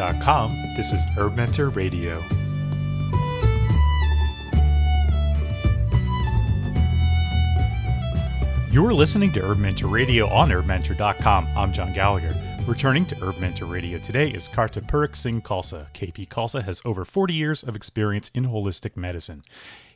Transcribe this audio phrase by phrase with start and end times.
[0.00, 2.24] HerbMentor.com, this is Herb Mentor Radio.
[8.70, 11.48] You're listening to Herb Mentor Radio on HerbMentor.com.
[11.54, 12.34] I'm John Gallagher.
[12.66, 15.92] Returning to Herb Mentor Radio today is Karta Purkh Singh Khalsa.
[15.92, 19.42] KP Khalsa has over 40 years of experience in holistic medicine.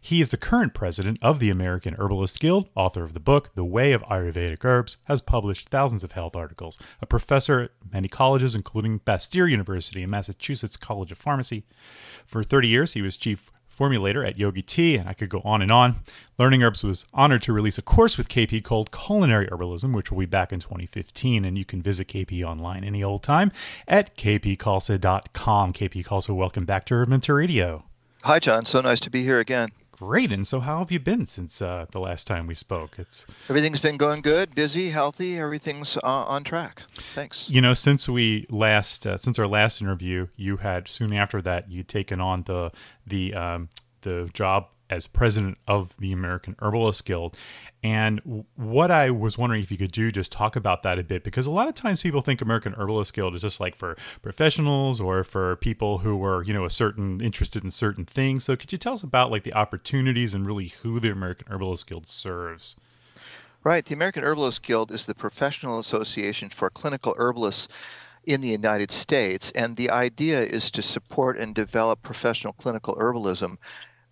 [0.04, 3.64] He is the current president of the American Herbalist Guild, author of the book The
[3.64, 8.54] Way of Ayurvedic Herbs, has published thousands of health articles, a professor at many colleges,
[8.54, 11.64] including Bastyr University and Massachusetts College of Pharmacy.
[12.26, 15.62] For 30 years, he was chief formulator at Yogi Tea, and I could go on
[15.62, 16.00] and on.
[16.38, 20.18] Learning Herbs was honored to release a course with KP called Culinary Herbalism, which will
[20.18, 23.50] be back in 2015, and you can visit KP online any old time
[23.88, 25.72] at kpkhalsa.com.
[25.72, 27.84] KP Khalsa, welcome back to Herb Radio.
[28.24, 28.66] Hi, John.
[28.66, 29.70] So nice to be here again.
[30.06, 30.32] Great.
[30.32, 32.98] And so, how have you been since uh, the last time we spoke?
[32.98, 35.38] It's everything's been going good, busy, healthy.
[35.38, 36.82] Everything's uh, on track.
[36.92, 37.48] Thanks.
[37.48, 41.70] You know, since we last, uh, since our last interview, you had soon after that
[41.70, 42.70] you'd taken on the
[43.06, 43.70] the um,
[44.02, 47.36] the job as president of the American Herbalist Guild.
[47.82, 51.24] And what I was wondering if you could do, just talk about that a bit,
[51.24, 55.00] because a lot of times people think American Herbalist Guild is just like for professionals
[55.00, 58.44] or for people who are, you know, a certain interested in certain things.
[58.44, 61.86] So could you tell us about like the opportunities and really who the American Herbalist
[61.86, 62.76] Guild serves?
[63.62, 63.84] Right.
[63.86, 67.68] The American Herbalist Guild is the professional association for clinical herbalists
[68.22, 69.50] in the United States.
[69.52, 73.56] And the idea is to support and develop professional clinical herbalism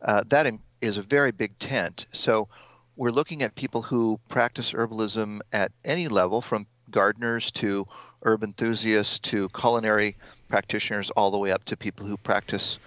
[0.02, 2.06] uh, that is a very big tent.
[2.12, 2.48] So
[2.96, 7.86] we're looking at people who practice herbalism at any level, from gardeners to
[8.22, 10.16] herb enthusiasts to culinary
[10.48, 12.78] practitioners, all the way up to people who practice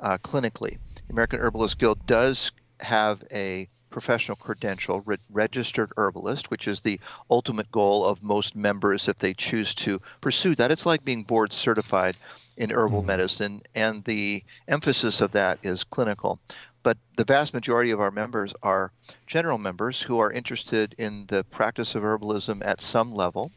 [0.00, 0.78] uh, clinically.
[1.06, 6.98] The American Herbalist Guild does have a professional credential, re- registered herbalist, which is the
[7.30, 10.72] ultimate goal of most members if they choose to pursue that.
[10.72, 12.16] It's like being board certified
[12.56, 13.08] in herbal mm-hmm.
[13.08, 16.38] medicine, and the emphasis of that is clinical.
[16.82, 18.92] But the vast majority of our members are
[19.26, 23.50] general members who are interested in the practice of herbalism at some level.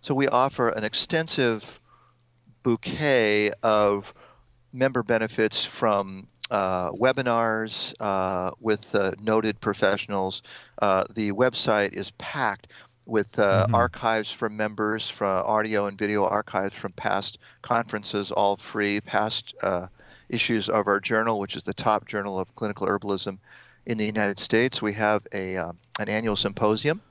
[0.00, 1.80] So we offer an extensive
[2.62, 4.12] bouquet of
[4.72, 10.42] member benefits from uh, webinars uh, with uh, noted professionals.
[10.82, 12.66] Uh, the website is packed
[13.06, 13.74] with uh, mm-hmm.
[13.74, 19.88] archives from members, from audio and video archives from past conferences, all free, past uh,
[20.28, 23.38] issues of our journal, which is the top journal of clinical herbalism
[23.86, 24.80] in the United States.
[24.80, 27.02] We have a um, an annual symposium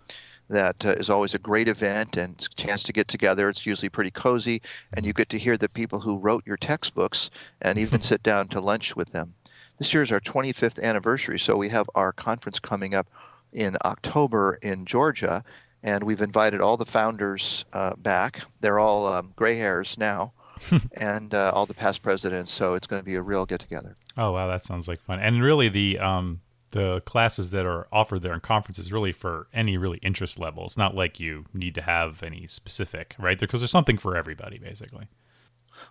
[0.50, 3.50] that uh, is always a great event and it's a chance to get together.
[3.50, 4.62] It's usually pretty cozy,
[4.92, 7.30] and you get to hear the people who wrote your textbooks
[7.62, 9.36] and even sit down to lunch with them.
[9.80, 13.08] This year is our 25th anniversary, so we have our conference coming up
[13.52, 15.44] in October in Georgia,
[15.84, 18.42] and we've invited all the founders uh, back.
[18.62, 20.32] They're all um, gray hairs now,
[20.98, 22.52] and uh, all the past presidents.
[22.52, 23.98] So it's going to be a real get together.
[24.18, 25.20] Oh wow, that sounds like fun.
[25.20, 26.42] And really, the um,
[26.72, 30.66] the classes that are offered there in conferences really for any really interest level.
[30.66, 34.58] It's not like you need to have any specific right because there's something for everybody
[34.58, 35.08] basically.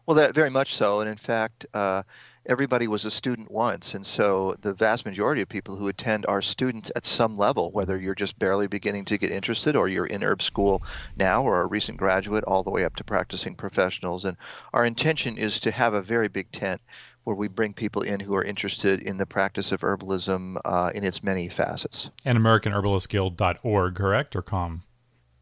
[0.06, 1.66] Well, that very much so, and in fact.
[1.74, 2.02] Uh,
[2.46, 3.94] everybody was a student once.
[3.94, 7.98] And so the vast majority of people who attend are students at some level, whether
[7.98, 10.82] you're just barely beginning to get interested or you're in herb school
[11.16, 14.24] now or a recent graduate, all the way up to practicing professionals.
[14.24, 14.36] And
[14.72, 16.80] our intention is to have a very big tent
[17.24, 21.04] where we bring people in who are interested in the practice of herbalism uh, in
[21.04, 22.10] its many facets.
[22.24, 24.82] And AmericanHerbalistGuild.org, correct, or com?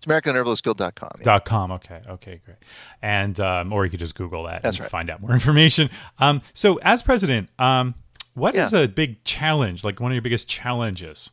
[0.03, 1.11] It's AmericanHerbalistGuild.com.
[1.19, 1.25] Yeah.
[1.25, 1.73] Dot .com.
[1.73, 2.01] Okay.
[2.09, 2.41] Okay.
[2.45, 2.57] Great.
[3.03, 4.91] And um, or you could just Google that That's and right.
[4.91, 5.91] find out more information.
[6.19, 7.95] Um, so, as president, um,
[8.35, 8.65] what yeah.
[8.65, 9.85] is a big challenge?
[9.85, 11.31] Like one of your biggest challenges?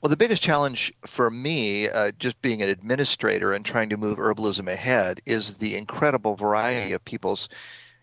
[0.00, 4.16] Well, the biggest challenge for me, uh, just being an administrator and trying to move
[4.16, 7.48] herbalism ahead, is the incredible variety of people's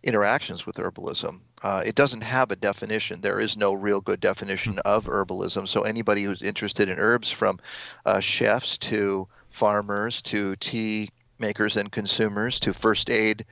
[0.04, 1.40] interactions with herbalism.
[1.64, 3.22] Uh, it doesn't have a definition.
[3.22, 5.68] There is no real good definition of herbalism.
[5.68, 7.60] So anybody who's interested in herbs, from
[8.06, 9.28] uh, chefs to
[9.58, 11.10] farmers to tea
[11.40, 13.44] makers and consumers to first aid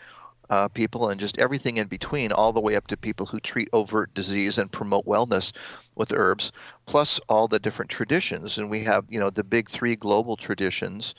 [0.50, 3.68] uh, people and just everything in between, all the way up to people who treat
[3.74, 5.52] overt disease and promote wellness
[5.96, 6.52] with herbs,
[6.86, 8.58] plus all the different traditions.
[8.58, 11.16] And we have, you know, the big three global traditions.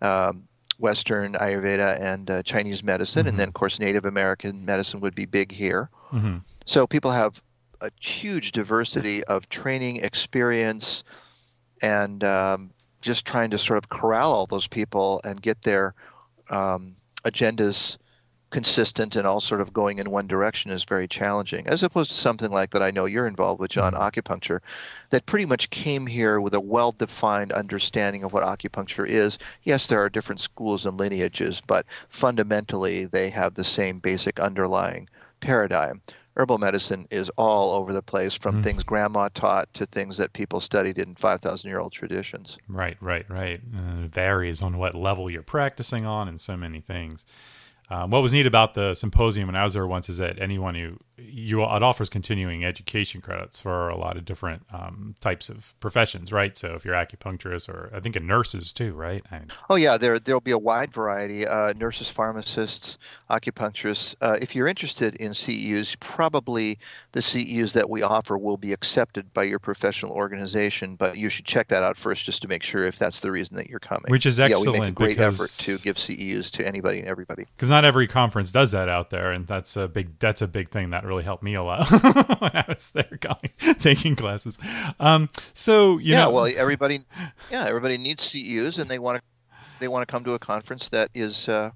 [0.00, 0.44] Um,
[0.80, 3.30] Western Ayurveda and uh, Chinese medicine, mm-hmm.
[3.30, 5.90] and then of course Native American medicine would be big here.
[6.12, 6.36] Mm-hmm.
[6.66, 7.42] So people have
[7.80, 11.02] a huge diversity of training experience,
[11.82, 12.70] and um,
[13.00, 15.94] just trying to sort of corral all those people and get their
[16.50, 17.98] um, agendas
[18.50, 22.16] consistent and all sort of going in one direction is very challenging, as opposed to
[22.16, 24.60] something like that I know you're involved with, John, acupuncture,
[25.10, 29.38] that pretty much came here with a well defined understanding of what acupuncture is.
[29.62, 35.08] Yes, there are different schools and lineages, but fundamentally they have the same basic underlying
[35.40, 36.00] paradigm.
[36.38, 38.62] Herbal medicine is all over the place, from mm-hmm.
[38.62, 42.58] things grandma taught to things that people studied in 5,000 year old traditions.
[42.68, 43.60] Right, right, right.
[43.74, 47.26] Uh, it varies on what level you're practicing on and so many things.
[47.90, 50.74] Um, what was neat about the symposium when I was there once is that anyone
[50.74, 55.74] who you it offers continuing education credits for a lot of different um, types of
[55.80, 56.56] professions, right?
[56.56, 59.24] So if you're acupuncturist or I think in nurses too, right?
[59.30, 62.98] I oh yeah, there there'll be a wide variety: uh, nurses, pharmacists,
[63.30, 64.14] acupuncturists.
[64.20, 66.78] Uh, if you're interested in CEUs, probably
[67.12, 71.46] the CEUs that we offer will be accepted by your professional organization, but you should
[71.46, 74.04] check that out first just to make sure if that's the reason that you're coming.
[74.08, 74.66] Which is excellent.
[74.66, 75.40] Yeah, we make a great because...
[75.40, 77.46] effort to give CEUs to anybody and everybody.
[77.56, 80.68] Because not every conference does that out there, and that's a big that's a big
[80.68, 81.90] thing that really helped me a lot
[82.40, 84.58] when I was there going taking classes.
[85.00, 87.00] Um, so yeah, know, well, everybody,
[87.50, 89.22] yeah, everybody needs CEUs, and they want to
[89.78, 91.70] they want to come to a conference that is, uh,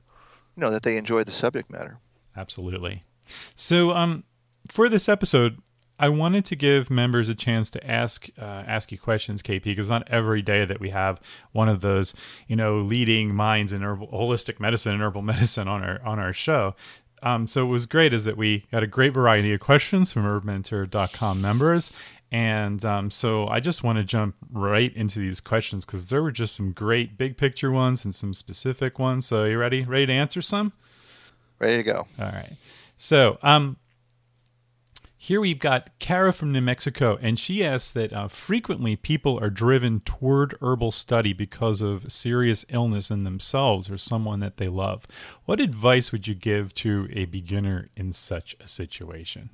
[0.57, 1.99] you know, that they enjoy the subject matter.
[2.37, 3.05] Absolutely.
[3.55, 4.25] So, um,
[4.69, 5.59] for this episode,
[5.99, 9.89] I wanted to give members a chance to ask uh, ask you questions, KP, because
[9.89, 11.21] not every day that we have
[11.53, 12.13] one of those,
[12.49, 16.33] you know, leading minds in herbal, holistic medicine and herbal medicine on our on our
[16.33, 16.75] show.
[17.23, 20.25] Um, so it was great is that we got a great variety of questions from
[20.25, 21.93] herbmentor.com members.
[22.33, 26.33] And um, so I just want to jump right into these questions because there were
[26.33, 29.27] just some great big picture ones and some specific ones.
[29.27, 29.85] So are you ready?
[29.85, 30.73] Ready to answer some?
[31.59, 32.07] Ready to go.
[32.19, 32.57] All right.
[32.97, 33.77] So um,
[35.23, 39.51] here we've got Kara from New Mexico, and she asks that uh, frequently people are
[39.51, 45.07] driven toward herbal study because of serious illness in themselves or someone that they love.
[45.45, 49.51] What advice would you give to a beginner in such a situation?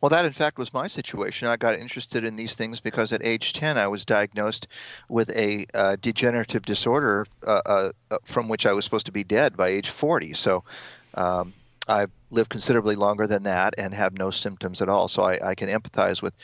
[0.00, 1.48] Well, that in fact was my situation.
[1.48, 4.66] I got interested in these things because at age 10 I was diagnosed
[5.10, 7.90] with a uh, degenerative disorder uh, uh,
[8.24, 10.32] from which I was supposed to be dead by age 40.
[10.32, 10.64] So
[11.12, 11.52] um,
[11.86, 15.08] I've lived considerably longer than that and have no symptoms at all.
[15.08, 16.34] So I, I can empathize with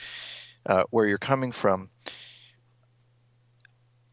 [0.66, 1.90] uh, where you're coming from.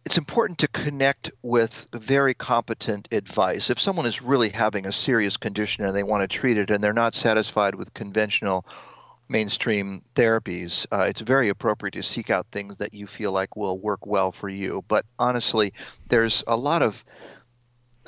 [0.06, 3.70] It's important to connect with very competent advice.
[3.70, 6.84] If someone is really having a serious condition and they want to treat it and
[6.84, 8.66] they're not satisfied with conventional
[9.28, 13.78] mainstream therapies, uh, it's very appropriate to seek out things that you feel like will
[13.78, 14.84] work well for you.
[14.88, 15.72] But honestly,
[16.08, 17.06] there's a lot of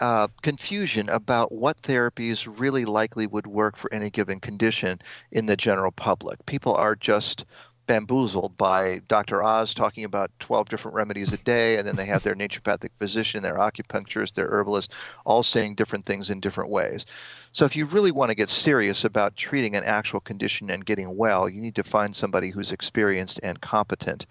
[0.01, 4.99] uh, confusion about what therapies really likely would work for any given condition
[5.31, 6.45] in the general public.
[6.45, 7.45] People are just
[7.87, 9.43] bamboozled by Dr.
[9.43, 13.43] Oz talking about 12 different remedies a day, and then they have their naturopathic physician,
[13.43, 14.93] their acupuncturist, their herbalist,
[15.25, 17.05] all saying different things in different ways.
[17.51, 21.17] So, if you really want to get serious about treating an actual condition and getting
[21.17, 24.25] well, you need to find somebody who's experienced and competent.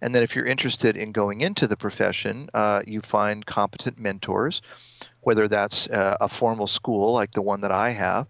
[0.00, 4.60] And then, if you're interested in going into the profession, uh, you find competent mentors
[5.20, 8.26] whether that's uh, a formal school like the one that I have,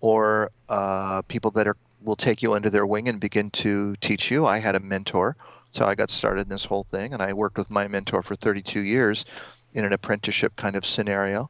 [0.00, 4.30] or uh, people that are will take you under their wing and begin to teach
[4.30, 4.44] you.
[4.44, 5.36] I had a mentor,
[5.70, 8.36] so I got started in this whole thing, and I worked with my mentor for
[8.36, 9.24] 32 years
[9.72, 11.48] in an apprenticeship kind of scenario.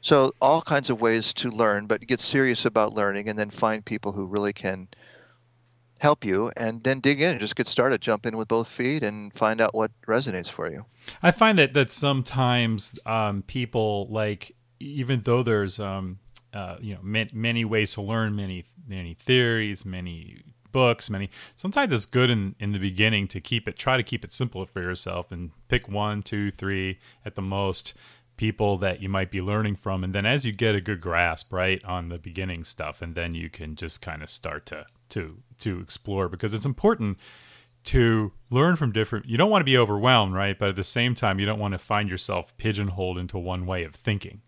[0.00, 3.84] So all kinds of ways to learn, but get serious about learning, and then find
[3.84, 4.88] people who really can
[6.02, 7.38] help you and then dig in.
[7.38, 8.00] Just get started.
[8.00, 10.84] Jump in with both feet and find out what resonates for you.
[11.22, 16.18] I find that that sometimes um, people like even though there's um,
[16.52, 20.42] uh, you know many ways to learn many many theories many
[20.72, 24.24] books many sometimes it's good in in the beginning to keep it try to keep
[24.24, 27.94] it simple for yourself and pick one two three at the most
[28.36, 30.02] people that you might be learning from.
[30.02, 33.34] And then as you get a good grasp right on the beginning stuff and then
[33.34, 37.18] you can just kind of start to to to explore because it's important
[37.84, 40.58] to learn from different you don't want to be overwhelmed right?
[40.58, 43.84] But at the same time you don't want to find yourself pigeonholed into one way
[43.84, 44.42] of thinking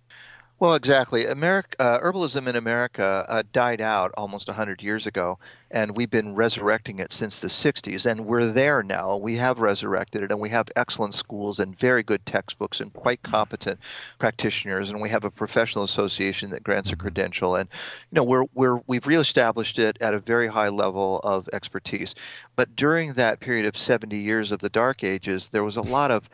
[0.61, 1.27] well, exactly.
[1.27, 6.37] America, uh, herbalism in America uh, died out almost 100 years ago, and we've been
[6.37, 8.07] resurrecting it since the 60s.
[8.07, 9.17] And we're there now.
[9.17, 13.25] We have resurrected it, and we have excellent schools and very good textbooks and quite
[13.25, 13.81] competent
[14.21, 14.91] practitioners.
[14.91, 17.57] And we have a professional association that grants a credential.
[17.57, 17.69] And
[18.13, 22.15] you know, we're, we're, we've reestablished it at a very high level of expertise.
[22.55, 26.13] But during that period of 70 years of the Dark Ages, there was a lot
[26.13, 26.31] of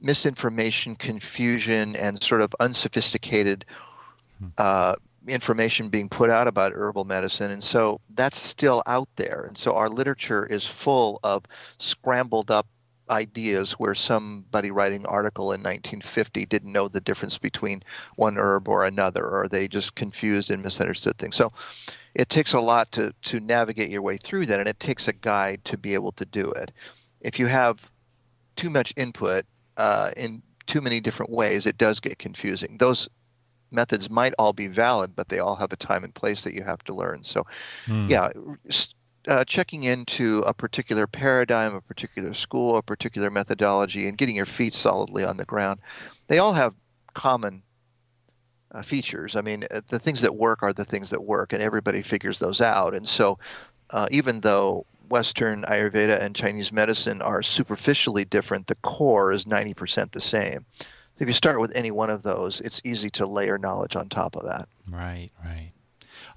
[0.00, 3.64] misinformation, confusion, and sort of unsophisticated
[4.38, 4.48] hmm.
[4.58, 4.94] uh,
[5.26, 7.50] information being put out about herbal medicine.
[7.50, 9.44] And so that's still out there.
[9.46, 11.44] And so our literature is full of
[11.78, 12.66] scrambled up
[13.10, 17.82] ideas where somebody writing an article in 1950 didn't know the difference between
[18.16, 21.36] one herb or another, or they just confused and misunderstood things.
[21.36, 21.52] So
[22.14, 25.12] it takes a lot to, to navigate your way through that, and it takes a
[25.12, 26.72] guide to be able to do it.
[27.20, 27.90] If you have
[28.56, 32.78] too much input uh, in too many different ways, it does get confusing.
[32.78, 33.08] Those
[33.70, 36.62] methods might all be valid, but they all have a time and place that you
[36.62, 37.22] have to learn.
[37.24, 37.44] So,
[37.86, 38.08] mm.
[38.08, 38.30] yeah,
[39.28, 44.46] uh, checking into a particular paradigm, a particular school, a particular methodology, and getting your
[44.46, 45.80] feet solidly on the ground,
[46.28, 46.74] they all have
[47.14, 47.62] common
[48.72, 49.36] uh, features.
[49.36, 52.38] I mean, uh, the things that work are the things that work, and everybody figures
[52.38, 52.94] those out.
[52.94, 53.38] And so,
[53.90, 60.10] uh, even though Western Ayurveda and Chinese medicine are superficially different, the core is 90%
[60.10, 60.66] the same.
[61.20, 64.34] If you start with any one of those, it's easy to layer knowledge on top
[64.34, 64.68] of that.
[64.90, 65.70] Right, right.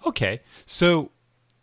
[0.06, 1.10] Okay, so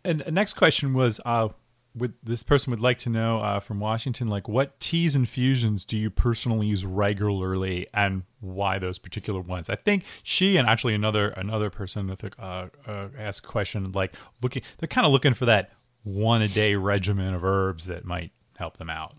[0.03, 1.47] and next question was uh,
[1.95, 5.85] would this person would like to know uh, from Washington, like what teas and fusions
[5.85, 9.69] do you personally use regularly, and why those particular ones?
[9.69, 14.13] I think she and actually another another person a, uh, uh, asked a question like
[14.41, 15.71] looking, they're kind of looking for that
[16.05, 19.13] one a day regimen of herbs that might help them out.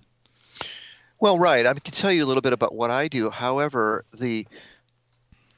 [1.20, 1.66] Well, right.
[1.66, 3.30] I can tell you a little bit about what I do.
[3.30, 4.46] However, the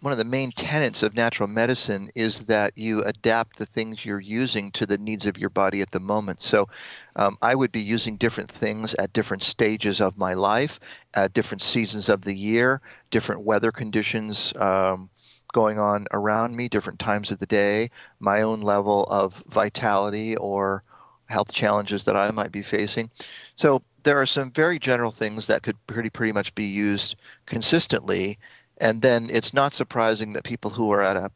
[0.01, 4.21] one of the main tenets of natural medicine is that you adapt the things you're
[4.21, 6.41] using to the needs of your body at the moment.
[6.41, 6.69] So
[7.17, 10.79] um, I would be using different things at different stages of my life,
[11.15, 12.81] at different seasons of the year,
[13.11, 15.11] different weather conditions um,
[15.53, 20.85] going on around me, different times of the day, my own level of vitality or
[21.29, 23.11] health challenges that I might be facing.
[23.57, 27.17] So there are some very general things that could pretty pretty much be used
[27.47, 28.39] consistently
[28.81, 31.31] and then it's not surprising that people who are at a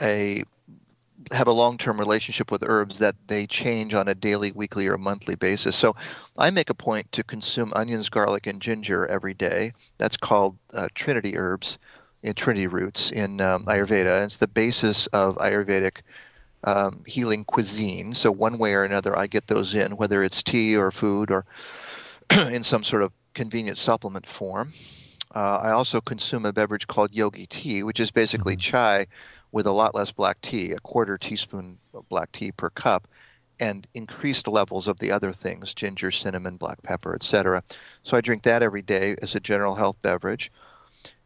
[0.00, 0.42] a
[1.32, 5.34] have a long-term relationship with herbs that they change on a daily, weekly, or monthly
[5.34, 5.74] basis.
[5.74, 5.96] So
[6.36, 9.72] I make a point to consume onions, garlic, and ginger every day.
[9.96, 11.78] That's called uh, Trinity herbs,
[12.22, 14.24] in Trinity roots in um, Ayurveda.
[14.24, 16.02] It's the basis of Ayurvedic
[16.64, 18.14] um, healing cuisine.
[18.14, 21.44] So one way or another, I get those in, whether it's tea or food or
[22.30, 24.72] in some sort of convenient supplement form.
[25.34, 28.60] Uh, I also consume a beverage called yogi tea, which is basically mm-hmm.
[28.60, 29.06] chai
[29.52, 33.06] with a lot less black tea, a quarter teaspoon of black tea per cup,
[33.60, 37.62] and increased levels of the other things, ginger, cinnamon, black pepper, etc.
[38.02, 40.50] So I drink that every day as a general health beverage.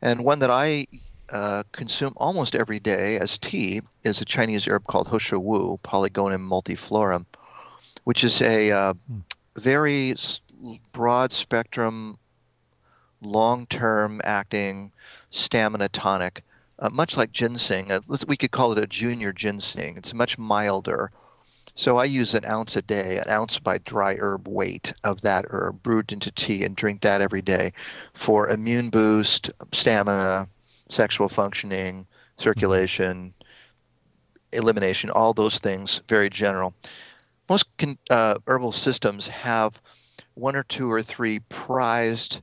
[0.03, 0.87] And one that I
[1.31, 5.79] uh, consume almost every day as tea is a Chinese herb called Ho Shou Wu,
[5.83, 7.27] Polygonum multiflorum,
[8.05, 9.23] which is a uh, mm.
[9.57, 10.15] very
[10.93, 12.19] broad spectrum
[13.21, 14.93] long-term acting
[15.31, 16.45] stamina tonic,
[16.79, 17.91] uh, much like ginseng.
[17.91, 19.97] Uh, we could call it a junior ginseng.
[19.97, 21.11] It's much milder.
[21.75, 25.45] So I use an ounce a day, an ounce by dry herb weight of that
[25.51, 27.73] herb brewed into tea and drink that every day
[28.13, 30.49] for immune boost, stamina,
[30.89, 32.07] sexual functioning,
[32.39, 33.35] circulation,
[34.53, 36.75] elimination, all those things, very general.
[37.49, 39.81] Most can, uh, herbal systems have
[40.35, 42.41] one or two or three prized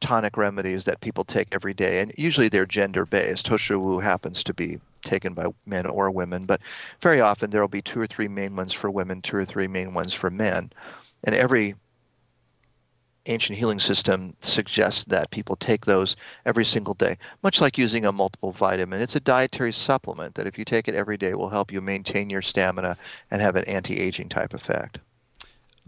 [0.00, 3.48] tonic remedies that people take every day, and usually they're gender based.
[3.48, 6.60] Ho Shou Wu happens to be taken by men or women, but
[7.00, 9.68] very often there will be two or three main ones for women, two or three
[9.68, 10.70] main ones for men.
[11.24, 11.76] And every
[13.26, 18.12] ancient healing system suggests that people take those every single day, much like using a
[18.12, 19.02] multiple vitamin.
[19.02, 22.30] It's a dietary supplement that if you take it every day will help you maintain
[22.30, 22.96] your stamina
[23.30, 24.98] and have an anti-aging type effect.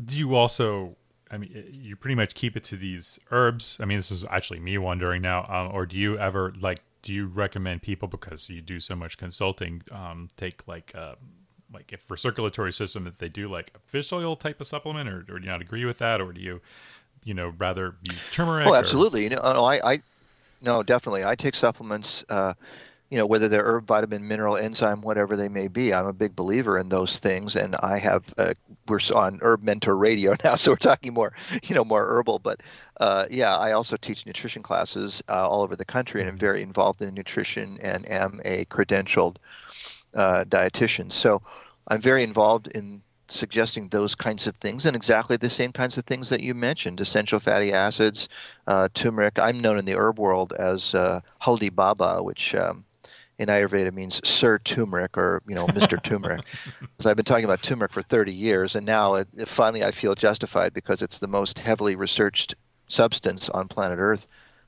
[0.04, 0.96] Do you also
[1.30, 3.78] I mean, you pretty much keep it to these herbs.
[3.80, 5.44] I mean, this is actually me wondering now.
[5.48, 6.80] Um, or do you ever like?
[7.02, 9.82] Do you recommend people because you do so much consulting?
[9.92, 11.14] Um, take like, uh,
[11.72, 15.08] like if for circulatory system that they do like a fish oil type of supplement,
[15.08, 16.60] or, or do you not agree with that, or do you,
[17.28, 18.66] you know, rather use turmeric?
[18.66, 19.20] Oh, absolutely.
[19.20, 19.22] Or?
[19.24, 20.02] You know, no, I, I,
[20.62, 21.24] no, definitely.
[21.24, 22.24] I take supplements.
[22.28, 22.54] Uh,
[23.10, 25.94] you know, whether they're herb, vitamin, mineral, enzyme, whatever they may be.
[25.94, 28.52] I'm a big believer in those things, and I have uh,
[28.86, 31.32] we're on Herb Mentor Radio now, so we're talking more,
[31.62, 32.38] you know, more herbal.
[32.40, 32.62] But
[33.00, 36.62] uh, yeah, I also teach nutrition classes uh, all over the country, and I'm very
[36.62, 39.36] involved in nutrition and am a credentialed
[40.14, 41.10] uh, dietitian.
[41.10, 41.40] So
[41.88, 46.04] I'm very involved in suggesting those kinds of things and exactly the same kinds of
[46.04, 48.28] things that you mentioned essential fatty acids
[48.66, 52.84] uh, turmeric i'm known in the herb world as uh, haldi baba which um,
[53.38, 56.02] in Ayurveda means Sir Turmeric or you know Mr.
[56.02, 56.42] Turmeric,
[56.80, 59.92] because I've been talking about turmeric for 30 years, and now it, it, finally I
[59.92, 62.56] feel justified because it's the most heavily researched
[62.88, 64.26] substance on planet Earth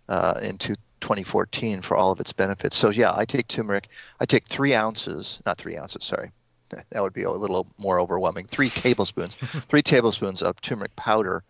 [0.09, 2.77] uh, into 2014 for all of its benefits.
[2.77, 3.89] So yeah, I take turmeric.
[4.21, 6.31] I take three ounces, not three ounces, sorry.
[6.91, 8.47] That would be a little more overwhelming.
[8.47, 9.37] Three tablespoons,
[9.69, 11.45] three tablespoons of turmeric powder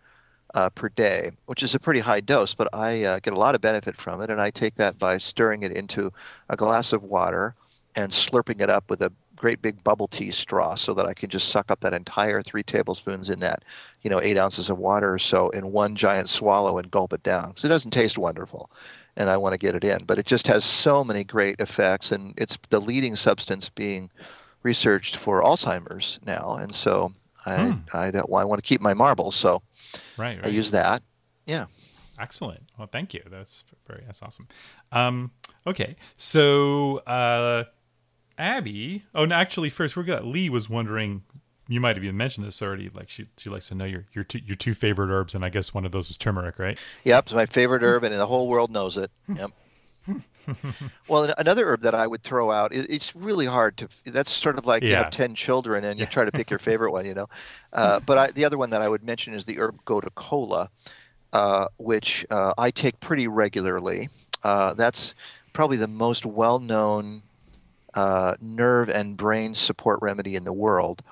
[0.55, 3.55] uh, per day, which is a pretty high dose, but I uh, get a lot
[3.55, 6.12] of benefit from it, and I take that by stirring it into
[6.49, 7.55] a glass of water
[7.95, 11.31] and slurping it up with a great big bubble tea straw so that I can
[11.31, 13.65] just suck up that entire three tablespoons in that,
[14.03, 17.23] you know, eight ounces of water or so in one giant swallow and gulp it
[17.23, 17.49] down.
[17.49, 18.71] Because it doesn't taste wonderful,
[19.17, 20.05] and I want to get it in.
[20.05, 24.11] But it just has so many great effects, and it's the leading substance being
[24.62, 27.12] researched for Alzheimer's now, and so
[27.47, 27.79] I hmm.
[27.93, 29.62] I, don't, well, I want to keep my marbles, so
[30.17, 30.47] right, right.
[30.47, 31.02] I use that.
[31.47, 31.67] Yeah.
[32.19, 32.64] Excellent.
[32.76, 33.23] Well, thank you.
[33.31, 34.47] That's very that's awesome.
[34.93, 35.31] Um,
[35.67, 37.64] okay, so uh,
[38.37, 39.05] Abby.
[39.14, 41.23] Oh, no, actually, first we got Lee was wondering.
[41.67, 42.90] You might have even mentioned this already.
[42.93, 45.49] Like she, she likes to know your your two, your two favorite herbs, and I
[45.49, 46.79] guess one of those was turmeric, right?
[47.05, 49.11] Yep, it's my favorite herb, and the whole world knows it.
[49.29, 49.52] Yep.
[51.09, 53.88] well, another herb that I would throw out, it's really hard to.
[54.07, 54.88] That's sort of like yeah.
[54.88, 57.28] you have ten children and you try to pick your favorite one, you know.
[57.73, 60.69] Uh, but I, the other one that I would mention is the herb gotu
[61.33, 64.09] uh, which uh, I take pretty regularly.
[64.42, 65.14] Uh, that's
[65.52, 67.23] probably the most well-known
[67.95, 71.02] uh, nerve and brain support remedy in the world.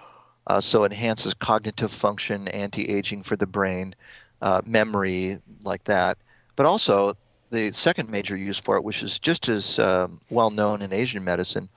[0.47, 3.95] Uh, so enhances cognitive function, anti-aging for the brain,
[4.65, 6.17] memory, like that.
[6.57, 7.17] But also
[7.51, 11.25] the second major use for it, which is just as um, well known in Asian
[11.25, 11.69] medicine,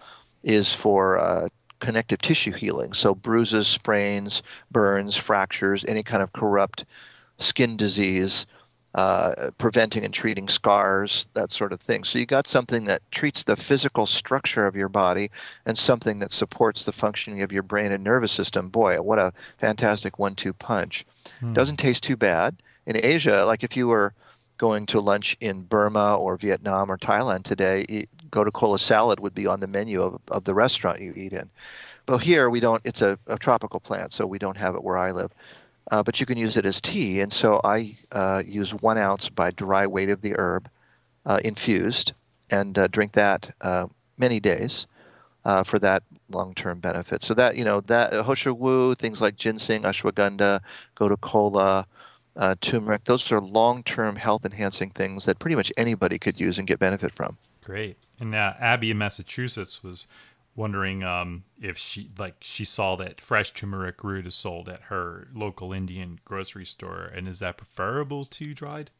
[0.43, 1.47] is for uh,
[1.79, 2.93] connective tissue healing.
[2.93, 6.85] So bruises, sprains, burns, fractures, any kind of corrupt
[7.37, 8.45] skin disease,
[8.93, 12.03] uh, preventing and treating scars, that sort of thing.
[12.03, 15.31] So you got something that treats the physical structure of your body
[15.65, 18.69] and something that supports the functioning of your brain and nervous system.
[18.69, 21.05] Boy, what a fantastic one-two punch!
[21.39, 21.53] Hmm.
[21.53, 22.61] Doesn't taste too bad.
[22.85, 24.13] In Asia, like if you were
[24.61, 29.47] going to lunch in Burma or Vietnam or Thailand today, gotu kola salad would be
[29.47, 31.49] on the menu of, of the restaurant you eat in.
[32.05, 32.79] But here we don't.
[32.85, 35.31] It's a, a tropical plant, so we don't have it where I live.
[35.89, 39.29] Uh, but you can use it as tea, and so I uh, use one ounce
[39.29, 40.69] by dry weight of the herb,
[41.25, 42.13] uh, infused,
[42.51, 44.85] and uh, drink that uh, many days
[45.43, 47.23] uh, for that long-term benefit.
[47.23, 50.59] So that you know that uh, Ho Wu, things like ginseng, ashwagandha,
[50.95, 51.87] gotu kola,
[52.35, 53.05] uh, turmeric.
[53.05, 57.37] Those are long-term health-enhancing things that pretty much anybody could use and get benefit from.
[57.63, 57.97] Great.
[58.19, 60.07] And uh, Abby in Massachusetts was
[60.55, 65.27] wondering um, if she like she saw that fresh turmeric root is sold at her
[65.33, 68.91] local Indian grocery store, and is that preferable to dried?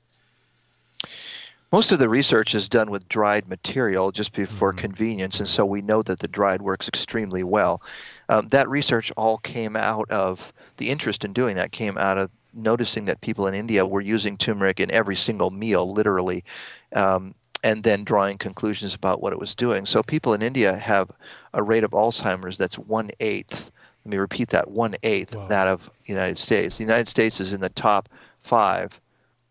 [1.72, 4.78] Most of the research is done with dried material just for mm-hmm.
[4.78, 7.82] convenience, and so we know that the dried works extremely well.
[8.28, 12.30] Um, that research all came out of the interest in doing that came out of
[12.54, 16.44] noticing that people in India were using turmeric in every single meal, literally,
[16.94, 19.86] um, and then drawing conclusions about what it was doing.
[19.86, 21.12] So people in India have
[21.54, 23.72] a rate of Alzheimer's that's one eighth.
[24.04, 25.48] Let me repeat that: one eighth wow.
[25.48, 26.78] that of the United States.
[26.78, 28.10] The United States is in the top
[28.42, 29.00] five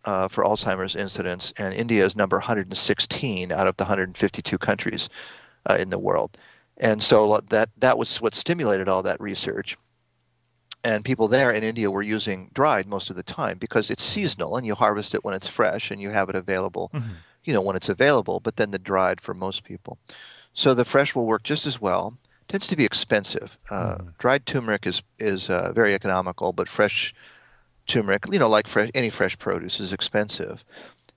[0.04, 5.08] uh, for Alzheimer's incidence, and India is number 116 out of the 152 countries
[5.68, 6.36] uh, in the world.
[6.76, 9.76] And so that that was what stimulated all that research
[10.82, 14.56] and people there in India were using dried most of the time because it's seasonal
[14.56, 17.14] and you harvest it when it's fresh and you have it available, mm-hmm.
[17.44, 18.40] you know, when it's available.
[18.40, 19.98] But then the dried for most people,
[20.52, 22.18] so the fresh will work just as well.
[22.48, 23.58] Tends to be expensive.
[23.70, 24.08] Uh, mm-hmm.
[24.18, 27.14] Dried turmeric is is uh, very economical, but fresh
[27.86, 30.64] turmeric, you know, like fresh, any fresh produce, is expensive.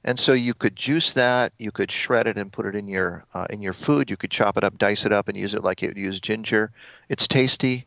[0.05, 3.25] And so you could juice that, you could shred it and put it in your
[3.33, 4.09] uh, in your food.
[4.09, 6.19] You could chop it up, dice it up, and use it like you would use
[6.19, 6.71] ginger.
[7.07, 7.85] It's tasty.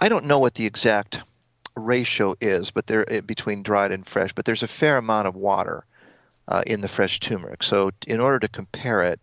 [0.00, 1.20] I don't know what the exact
[1.76, 5.36] ratio is, but there eh, between dried and fresh, but there's a fair amount of
[5.36, 5.84] water
[6.48, 7.62] uh, in the fresh turmeric.
[7.62, 9.20] So in order to compare it,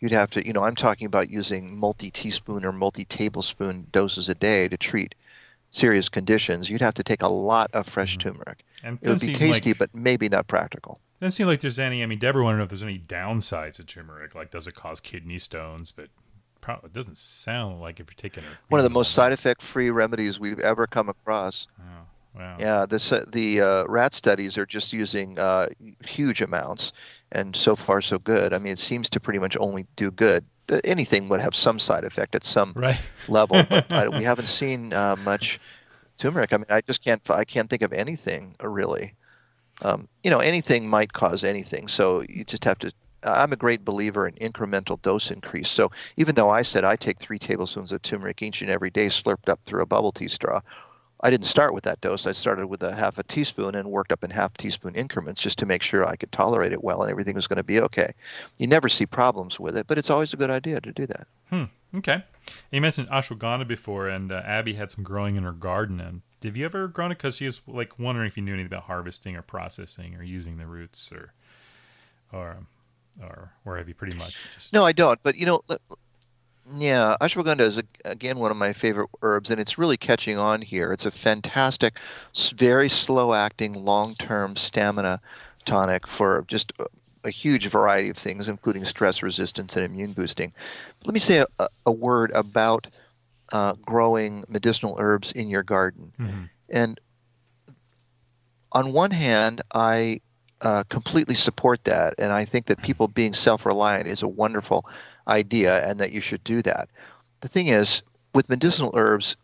[0.00, 4.68] you'd have to, you know, I'm talking about using multi-teaspoon or multi-tablespoon doses a day
[4.68, 5.14] to treat
[5.70, 6.68] serious conditions.
[6.68, 8.30] You'd have to take a lot of fresh mm-hmm.
[8.30, 8.64] turmeric.
[8.82, 11.00] And it would be tasty, like, but maybe not practical.
[11.20, 12.02] It Doesn't seem like there's any.
[12.02, 14.34] I mean, Deborah wanted to know if there's any downsides of turmeric.
[14.34, 15.92] Like, does it cause kidney stones?
[15.92, 16.08] But
[16.62, 19.90] Probably, it doesn't sound like if you're taking one of the most side effect free
[19.90, 21.66] remedies we've ever come across.
[21.78, 22.56] Oh, wow.
[22.58, 25.66] Yeah, this, uh, the uh, rat studies are just using uh,
[26.06, 26.92] huge amounts,
[27.32, 28.54] and so far so good.
[28.54, 30.44] I mean, it seems to pretty much only do good.
[30.84, 33.00] Anything would have some side effect at some right.
[33.26, 35.58] level, but I, we haven't seen uh, much
[36.16, 36.52] turmeric.
[36.52, 37.28] I mean, I just can't.
[37.28, 39.16] I can't think of anything uh, really.
[39.82, 42.92] Um, you know, anything might cause anything, so you just have to
[43.24, 45.68] I'm a great believer in incremental dose increase.
[45.68, 49.06] So even though I said I take three tablespoons of turmeric each and every day,
[49.06, 50.60] slurped up through a bubble tea straw,
[51.24, 52.26] I didn't start with that dose.
[52.26, 55.58] I started with a half a teaspoon and worked up in half teaspoon increments just
[55.60, 58.10] to make sure I could tolerate it well and everything was going to be okay.
[58.58, 61.28] You never see problems with it, but it's always a good idea to do that.
[61.48, 61.64] Hmm.
[61.94, 62.24] Okay.
[62.72, 66.56] You mentioned ashwagandha before, and uh, Abby had some growing in her garden, and have
[66.56, 67.18] you ever grown it?
[67.18, 70.56] Because she was like wondering if you knew anything about harvesting or processing or using
[70.56, 71.34] the roots or
[72.32, 72.66] or
[73.20, 74.36] or or have you pretty much?
[74.54, 74.72] Just...
[74.72, 75.18] No, I don't.
[75.22, 75.62] But you know,
[76.70, 80.92] yeah, ashwagandha is again one of my favorite herbs, and it's really catching on here.
[80.92, 81.98] It's a fantastic,
[82.54, 85.20] very slow-acting, long-term stamina
[85.64, 86.72] tonic for just
[87.24, 90.52] a, huge variety of things, including stress resistance and immune boosting.
[91.04, 92.88] Let me say a, a word about
[93.52, 96.12] uh, growing medicinal herbs in your garden.
[96.18, 96.42] Mm-hmm.
[96.68, 97.00] And
[98.72, 100.20] on one hand, I
[100.62, 104.86] uh, completely support that, and I think that people being self-reliant is a wonderful
[105.28, 106.88] idea, and that you should do that.
[107.40, 108.02] The thing is,
[108.34, 109.36] with medicinal herbs,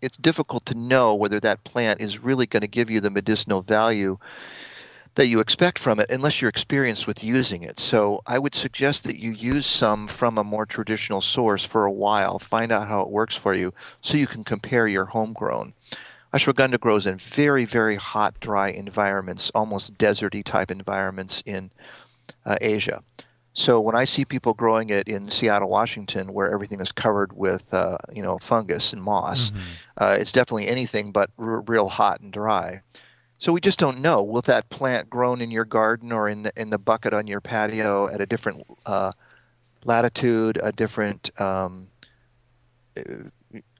[0.00, 3.60] it's difficult to know whether that plant is really going to give you the medicinal
[3.60, 4.18] value
[5.16, 7.78] that you expect from it unless you're experienced with using it.
[7.78, 11.92] So I would suggest that you use some from a more traditional source for a
[11.92, 15.74] while, find out how it works for you so you can compare your homegrown.
[16.34, 21.70] Ashwagandha grows in very, very hot, dry environments, almost deserty type environments in
[22.44, 23.04] uh, Asia.
[23.52, 27.72] So when I see people growing it in Seattle, Washington, where everything is covered with
[27.72, 29.60] uh, you know fungus and moss, mm-hmm.
[29.96, 32.82] uh, it's definitely anything but r- real hot and dry.
[33.38, 34.20] So we just don't know.
[34.20, 37.40] Will that plant grown in your garden or in the, in the bucket on your
[37.40, 39.12] patio at a different uh,
[39.84, 41.88] latitude, a different um,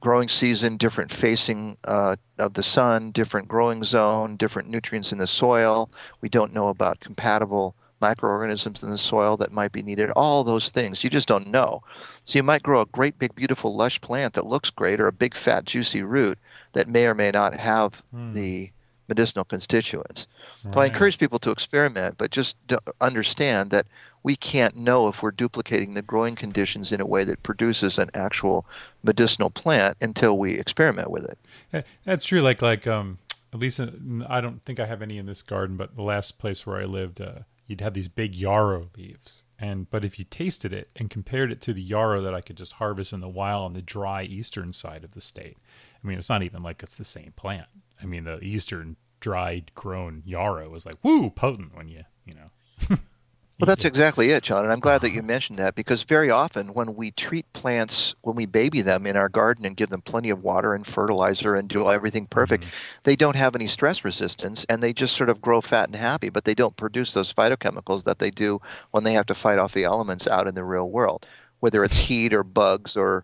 [0.05, 5.25] growing season, different facing uh, of the sun, different growing zone, different nutrients in the
[5.25, 5.89] soil?
[6.21, 10.69] We don't know about compatible microorganisms in the soil that might be needed, all those
[10.69, 11.03] things.
[11.03, 11.81] You just don't know.
[12.23, 15.11] So you might grow a great big beautiful lush plant that looks great or a
[15.11, 16.37] big fat juicy root
[16.73, 18.35] that may or may not have mm.
[18.35, 18.69] the
[19.07, 20.27] medicinal constituents.
[20.63, 20.73] Right.
[20.73, 22.55] So I encourage people to experiment, but just
[22.99, 23.85] understand that
[24.23, 28.09] we can't know if we're duplicating the growing conditions in a way that produces an
[28.15, 28.65] actual
[29.03, 31.85] medicinal plant until we experiment with it.
[32.05, 32.41] That's true.
[32.41, 33.19] Like like um,
[33.53, 33.87] at least uh,
[34.27, 36.85] I don't think I have any in this garden, but the last place where I
[36.85, 39.43] lived, uh, you'd have these big yarrow leaves.
[39.57, 42.57] And but if you tasted it and compared it to the yarrow that I could
[42.57, 45.57] just harvest in the wild on the dry eastern side of the state,
[46.03, 47.67] I mean, it's not even like it's the same plant.
[48.01, 52.97] I mean, the eastern dried grown yarrow was like woo potent when you you know
[53.57, 54.65] Well, that's exactly it, John.
[54.65, 58.35] And I'm glad that you mentioned that because very often when we treat plants, when
[58.35, 61.69] we baby them in our garden and give them plenty of water and fertilizer and
[61.69, 62.99] do everything perfect, mm-hmm.
[63.05, 66.29] they don't have any stress resistance and they just sort of grow fat and happy,
[66.29, 68.59] but they don't produce those phytochemicals that they do
[68.91, 71.25] when they have to fight off the elements out in the real world,
[71.61, 73.23] whether it's heat or bugs or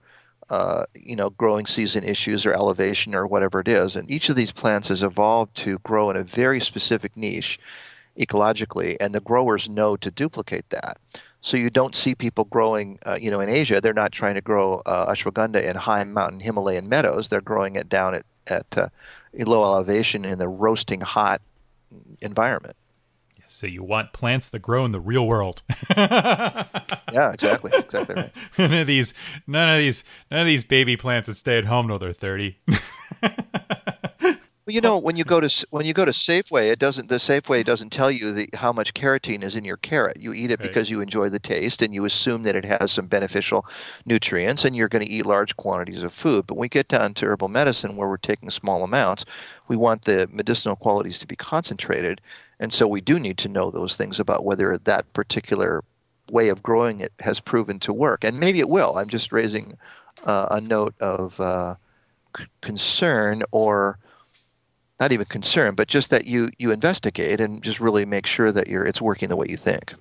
[0.51, 3.95] uh, you know, growing season issues or elevation or whatever it is.
[3.95, 7.57] And each of these plants has evolved to grow in a very specific niche
[8.19, 10.97] ecologically, and the growers know to duplicate that.
[11.39, 13.79] So you don't see people growing, uh, you know, in Asia.
[13.79, 17.29] They're not trying to grow uh, ashwagandha in high mountain Himalayan meadows.
[17.29, 18.89] They're growing it down at at uh,
[19.33, 21.41] low elevation in the roasting hot
[22.19, 22.75] environment.
[23.51, 25.61] So you want plants that grow in the real world.
[25.97, 26.65] yeah,
[27.13, 28.31] exactly, exactly right.
[28.57, 29.13] none of these,
[29.45, 32.59] none of these, none of these baby plants that stay at home till they're thirty.
[34.63, 37.15] Well, you know, when you go to when you go to Safeway, it doesn't the
[37.15, 40.17] Safeway doesn't tell you the, how much carotene is in your carrot.
[40.19, 40.67] You eat it right.
[40.67, 43.65] because you enjoy the taste and you assume that it has some beneficial
[44.05, 46.45] nutrients, and you're going to eat large quantities of food.
[46.45, 49.25] But when we get down to herbal medicine, where we're taking small amounts,
[49.67, 52.21] we want the medicinal qualities to be concentrated,
[52.61, 55.83] and so we do need to know those things about whether that particular
[56.29, 58.97] way of growing it has proven to work, and maybe it will.
[58.97, 59.77] I'm just raising
[60.23, 61.75] uh, a note of uh,
[62.37, 63.97] c- concern or
[64.99, 68.67] not even concern, but just that you you investigate and just really make sure that
[68.67, 69.95] you're it's working the way you think.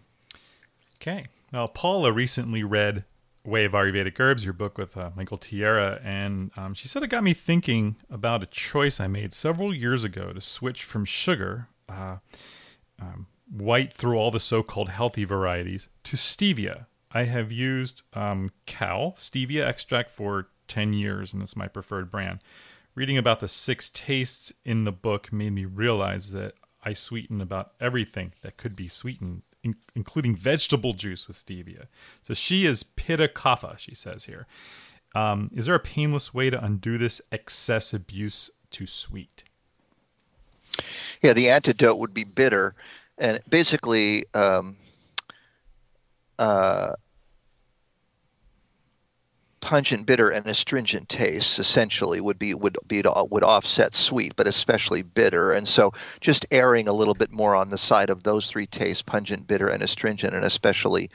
[0.96, 1.26] Okay.
[1.52, 3.04] Now, Paula recently read
[3.42, 7.08] Way of Ayurvedic Herbs, your book with uh, Michael Tierra, and um, she said it
[7.08, 11.68] got me thinking about a choice I made several years ago to switch from sugar,
[11.90, 12.16] uh,
[13.00, 16.86] um, white through all the so-called healthy varieties, to stevia.
[17.12, 22.40] I have used um, Cal stevia extract for 10 years, and it's my preferred brand
[22.94, 27.72] reading about the six tastes in the book made me realize that I sweeten about
[27.80, 31.86] everything that could be sweetened, in- including vegetable juice with stevia.
[32.22, 34.46] So she is pitta kapha, she says here.
[35.14, 39.44] Um, is there a painless way to undo this excess abuse to sweet?
[41.22, 42.74] Yeah, the antidote would be bitter.
[43.18, 44.76] And basically, um,
[46.38, 46.94] uh,
[49.60, 55.02] pungent, bitter, and astringent tastes essentially would be would be would offset sweet, but especially
[55.02, 55.52] bitter.
[55.52, 59.02] And so, just erring a little bit more on the side of those three tastes:
[59.02, 61.10] pungent, bitter, and astringent, and especially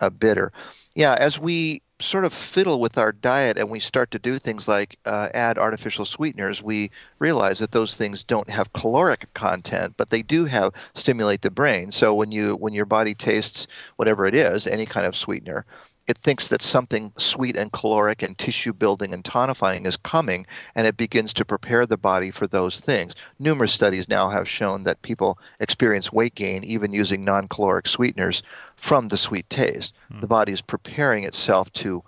[0.00, 0.50] uh, bitter.
[0.94, 4.66] Yeah, as we sort of fiddle with our diet and we start to do things
[4.66, 10.10] like uh, add artificial sweeteners, we realize that those things don't have caloric content, but
[10.10, 11.90] they do have stimulate the brain.
[11.92, 15.64] So when you when your body tastes whatever it is, any kind of sweetener,
[16.10, 20.88] it thinks that something sweet and caloric and tissue building and tonifying is coming, and
[20.88, 23.14] it begins to prepare the body for those things.
[23.38, 28.42] Numerous studies now have shown that people experience weight gain even using non caloric sweeteners
[28.80, 29.94] from the sweet taste.
[30.12, 30.20] Mm.
[30.20, 32.02] The body is preparing itself to,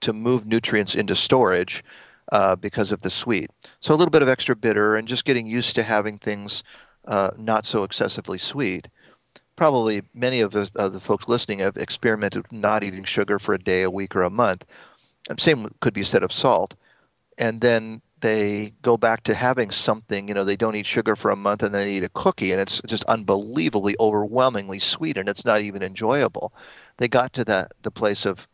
[0.00, 1.82] to move nutrients into storage.
[2.32, 3.52] Uh, because of the sweet.
[3.78, 6.64] So a little bit of extra bitter and just getting used to having things
[7.06, 8.88] uh, not so excessively sweet
[9.56, 13.54] probably many of the, of the folks listening have experimented with not eating sugar for
[13.54, 14.64] a day, a week, or a month.
[15.28, 16.74] And same could be said of salt.
[17.36, 21.30] And then they go back to having something, you know, they don't eat sugar for
[21.30, 25.28] a month and then they eat a cookie and it's just unbelievably overwhelmingly sweet and
[25.28, 26.52] it's not even enjoyable.
[26.96, 28.48] They got to that the place of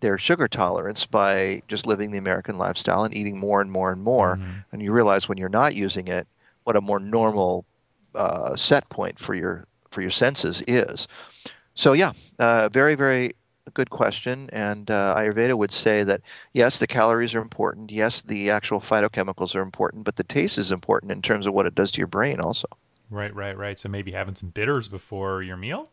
[0.00, 4.02] their sugar tolerance by just living the American lifestyle and eating more and more and
[4.02, 4.36] more.
[4.36, 4.50] Mm-hmm.
[4.72, 6.26] And you realize when you're not using it,
[6.64, 7.66] what a more normal
[8.14, 11.06] uh, set point for your for your senses is.
[11.74, 13.32] So yeah, uh, very very
[13.74, 14.48] good question.
[14.52, 16.20] And uh, Ayurveda would say that
[16.52, 17.90] yes, the calories are important.
[17.90, 21.66] Yes, the actual phytochemicals are important, but the taste is important in terms of what
[21.66, 22.68] it does to your brain also.
[23.10, 23.78] Right, right, right.
[23.78, 25.90] So maybe having some bitters before your meal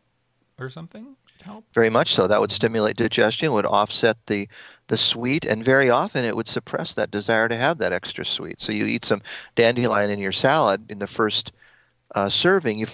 [0.59, 1.65] or something would help.
[1.73, 2.27] Very much so.
[2.27, 3.53] That would stimulate digestion.
[3.53, 4.47] Would offset the
[4.87, 8.61] the sweet, and very often it would suppress that desire to have that extra sweet.
[8.61, 9.21] So you eat some
[9.55, 11.51] dandelion in your salad in the first
[12.13, 12.87] uh, serving, you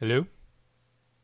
[0.00, 0.26] Hello?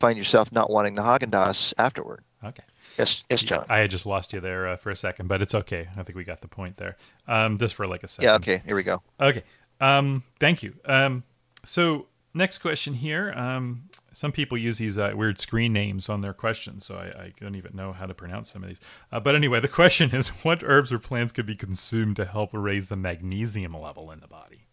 [0.04, 2.24] Find yourself not wanting the Haagen Dazs afterward.
[2.44, 2.62] Okay.
[2.98, 3.64] Yes, yes, John.
[3.70, 5.88] I had just lost you there uh, for a second, but it's okay.
[5.96, 6.96] I think we got the point there.
[7.26, 8.28] Um, just for like a second.
[8.28, 8.34] Yeah.
[8.34, 8.62] Okay.
[8.66, 9.00] Here we go.
[9.18, 9.42] Okay.
[9.80, 10.74] Um, thank you.
[10.84, 11.24] Um,
[11.64, 13.32] so next question here.
[13.34, 17.32] Um, some people use these uh, weird screen names on their questions, so I, I,
[17.40, 18.80] don't even know how to pronounce some of these.
[19.10, 22.50] Uh, but anyway, the question is: What herbs or plants could be consumed to help
[22.52, 24.63] raise the magnesium level in the body?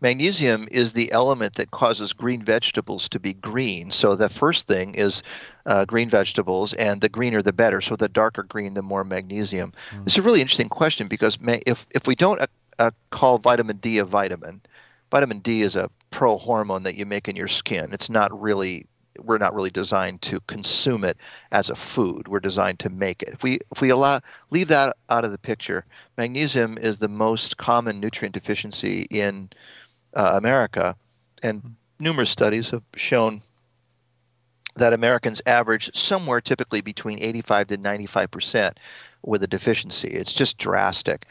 [0.00, 3.90] Magnesium is the element that causes green vegetables to be green.
[3.90, 5.22] So the first thing is
[5.66, 7.80] uh, green vegetables, and the greener the better.
[7.80, 9.72] So the darker green, the more magnesium.
[9.94, 10.06] Mm.
[10.06, 12.46] It's a really interesting question because if if we don't uh,
[12.78, 14.62] uh, call vitamin D a vitamin,
[15.10, 17.92] vitamin D is a pro hormone that you make in your skin.
[17.92, 18.86] It's not really
[19.18, 21.16] we're not really designed to consume it
[21.52, 22.28] as a food.
[22.28, 23.30] We're designed to make it.
[23.30, 25.84] If we if we allow leave that out of the picture,
[26.16, 29.50] magnesium is the most common nutrient deficiency in
[30.14, 30.96] uh, America,
[31.42, 31.68] and hmm.
[31.98, 33.42] numerous studies have shown
[34.76, 38.80] that Americans average somewhere typically between 85 to 95 percent
[39.22, 40.08] with a deficiency.
[40.08, 41.24] It's just drastic.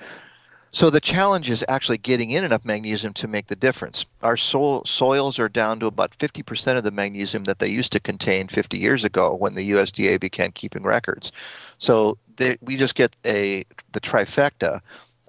[0.71, 4.05] So the challenge is actually getting in enough magnesium to make the difference.
[4.21, 7.99] Our soil, soils are down to about 50% of the magnesium that they used to
[7.99, 11.31] contain 50 years ago when the USDA began keeping records.
[11.79, 13.63] So they, we just get a
[13.93, 14.81] the trifecta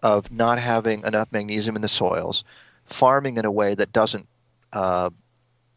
[0.03, 2.45] of not having enough magnesium in the soils,
[2.91, 4.27] farming in a way that doesn't
[4.73, 5.11] uh,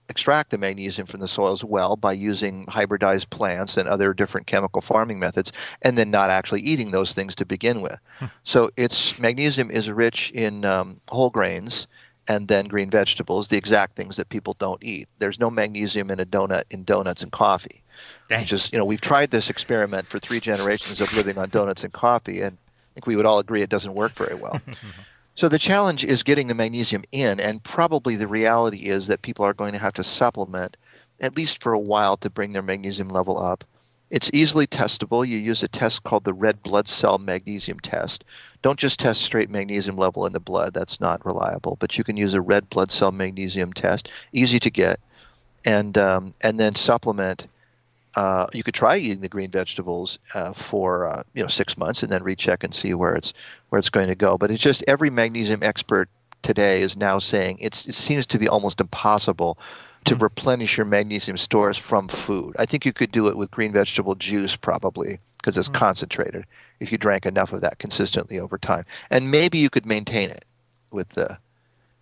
[0.10, 4.82] extract the magnesium from the soils well by using hybridized plants and other different chemical
[4.82, 8.00] farming methods, and then not actually eating those things to begin with.
[8.20, 8.26] Hmm.
[8.44, 11.88] So it's magnesium is rich in um, whole grains
[12.28, 15.10] and then green vegetables, the exact things that people don't eat.
[15.20, 17.84] There's no magnesium in a donut in donuts and coffee.
[18.30, 18.46] Dang.
[18.46, 21.92] Just you know, we've tried this experiment for three generations of living on donuts and
[21.92, 24.62] coffee, and I think we would all agree it doesn't work very well.
[25.36, 29.46] So the challenge is getting the magnesium in, and probably the reality is that people
[29.46, 30.78] are going to have to supplement
[31.20, 33.64] at least for a while to bring their magnesium level up.
[34.12, 35.28] It's easily testable.
[35.28, 38.24] You use a test called the red blood cell magnesium test.
[38.62, 42.16] Don't just test straight magnesium level in the blood, that's not reliable, but you can
[42.16, 45.00] use a red blood cell magnesium test, easy to get,
[45.66, 47.48] and, um, and then supplement
[48.16, 52.04] uh, you could try eating the green vegetables uh, for uh, you know six months
[52.04, 53.34] and then recheck and see where it's
[53.70, 54.38] where it's going to go.
[54.38, 56.10] But it's just every magnesium expert
[56.42, 59.58] today is now saying it's it seems to be almost impossible
[60.06, 60.24] to mm-hmm.
[60.24, 62.56] replenish your magnesium stores from food.
[62.60, 65.78] I think you could do it with green vegetable juice probably because it's mm-hmm.
[65.78, 66.46] concentrated
[66.80, 70.46] if you drank enough of that consistently over time, and maybe you could maintain it
[70.92, 71.38] with the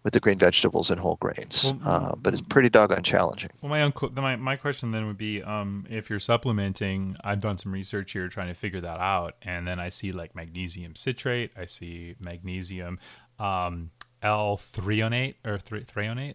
[0.03, 1.63] with the green vegetables and whole grains.
[1.63, 3.51] Well, uh, but it's pretty doggone challenging.
[3.61, 7.57] Well, my, uncle, my my question then would be, um, if you're supplementing, I've done
[7.57, 11.51] some research here trying to figure that out, and then I see like magnesium citrate,
[11.57, 12.99] I see magnesium
[13.39, 13.91] um,
[14.23, 16.33] L-threonate or th- threonate,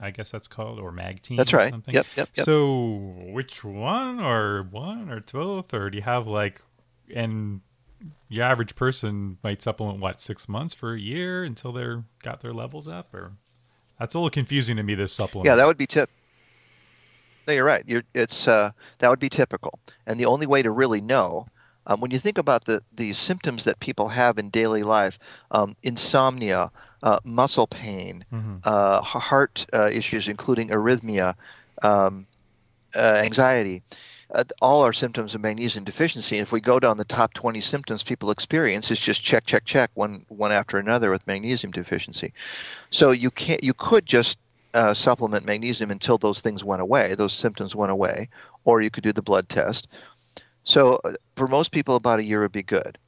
[0.00, 1.36] I guess that's called, or Magtein.
[1.36, 1.70] That's right.
[1.70, 1.94] Something.
[1.94, 2.44] Yep, yep, yep.
[2.44, 6.62] So, which one, or one, or both, or do you have like,
[7.14, 7.60] and
[8.28, 12.52] your average person might supplement what six months for a year until they're got their
[12.52, 13.32] levels up or
[13.98, 16.10] that's a little confusing to me this supplement yeah that would be tip
[17.48, 17.82] No, you're right.
[17.86, 21.46] You're, it's uh, that would be typical, and the only way to really know,
[21.86, 25.18] um, when you think about the the symptoms that people have in daily life,
[25.50, 26.70] um, insomnia,
[27.02, 28.56] uh, muscle pain, mm-hmm.
[28.64, 31.36] uh, heart uh, issues, including arrhythmia,
[31.82, 32.26] um,
[32.94, 33.82] uh, anxiety.
[34.30, 36.36] Uh, all our symptoms of magnesium deficiency.
[36.36, 39.64] And if we go down the top 20 symptoms people experience, it's just check, check,
[39.64, 42.34] check, one one after another with magnesium deficiency.
[42.90, 44.38] So you can't, you could just
[44.74, 48.28] uh, supplement magnesium until those things went away, those symptoms went away,
[48.64, 49.88] or you could do the blood test.
[50.62, 52.98] So uh, for most people, about a year would be good.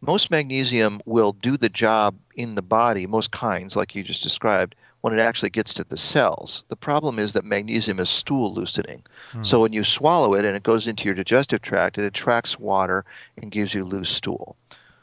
[0.00, 4.74] Most magnesium will do the job in the body, most kinds, like you just described,
[5.02, 6.64] when it actually gets to the cells.
[6.68, 9.02] The problem is that magnesium is stool loosening.
[9.32, 9.44] Hmm.
[9.44, 13.04] So when you swallow it and it goes into your digestive tract, it attracts water
[13.36, 14.56] and gives you loose stool.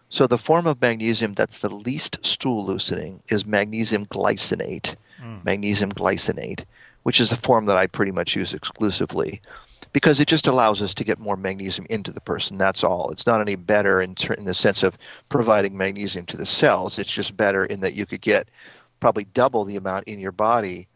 [0.09, 5.43] So the form of magnesium that's the least stool loosening is magnesium glycinate mm.
[5.43, 6.65] magnesium glycinate,
[7.03, 9.41] which is the form that I pretty much use exclusively
[9.91, 12.57] because it just allows us to get more magnesium into the person.
[12.57, 13.09] That's all.
[13.09, 14.97] It's not any better in, ter- in the sense of
[15.29, 16.99] providing magnesium to the cells.
[16.99, 18.47] It's just better in that you could get
[18.99, 20.87] probably double the amount in your body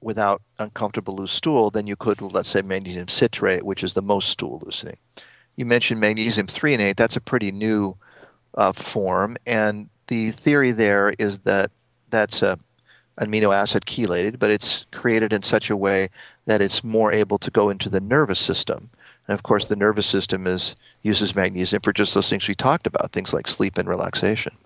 [0.00, 4.28] without uncomfortable loose stool than you could let's say, magnesium citrate, which is the most
[4.28, 4.96] stool loosening.
[5.56, 6.96] You mentioned magnesium threonate.
[6.96, 7.96] That's a pretty new
[8.54, 11.70] uh, form, and the theory there is that
[12.10, 12.58] that's a
[13.20, 16.08] amino acid chelated, but it's created in such a way
[16.46, 18.90] that it's more able to go into the nervous system.
[19.26, 22.86] And of course, the nervous system is uses magnesium for just those things we talked
[22.86, 24.56] about, things like sleep and relaxation.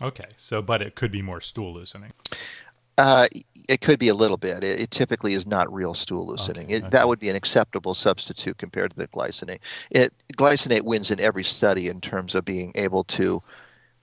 [0.00, 2.12] Okay, so but it could be more stool loosening.
[2.98, 3.26] Uh,
[3.68, 4.64] it could be a little bit.
[4.64, 6.66] It, it typically is not real stool loosening.
[6.66, 6.90] Okay, it, okay.
[6.90, 9.58] That would be an acceptable substitute compared to the glycinate.
[9.90, 13.42] It glycinate wins in every study in terms of being able to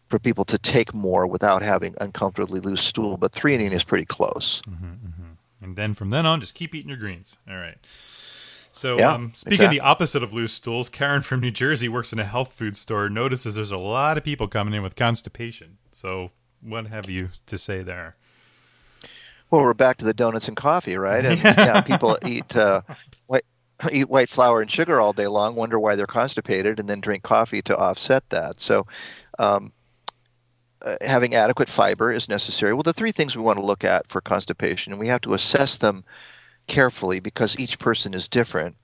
[0.10, 3.18] for people to take more without having uncomfortably loose stool.
[3.18, 4.62] But threonine is pretty close.
[4.68, 5.64] Mm-hmm, mm-hmm.
[5.64, 7.38] And then from then on, just keep eating your greens.
[7.50, 7.78] All right.
[8.76, 9.78] So, yeah, um, speaking exactly.
[9.78, 12.76] of the opposite of loose stools, Karen from New Jersey works in a health food
[12.76, 13.08] store.
[13.08, 15.78] Notices there's a lot of people coming in with constipation.
[15.92, 18.16] So, what have you to say there?
[19.52, 21.24] Well, we're back to the donuts and coffee, right?
[21.24, 22.82] And yeah, people eat uh,
[23.28, 23.44] white
[23.92, 27.22] eat white flour and sugar all day long, wonder why they're constipated, and then drink
[27.22, 28.60] coffee to offset that.
[28.60, 28.88] So,
[29.38, 29.72] um,
[30.82, 32.74] uh, having adequate fiber is necessary.
[32.74, 35.36] Well, the three things we want to look at for constipation, and we have to
[35.36, 36.04] assess them
[36.68, 38.76] carefully because each person is different.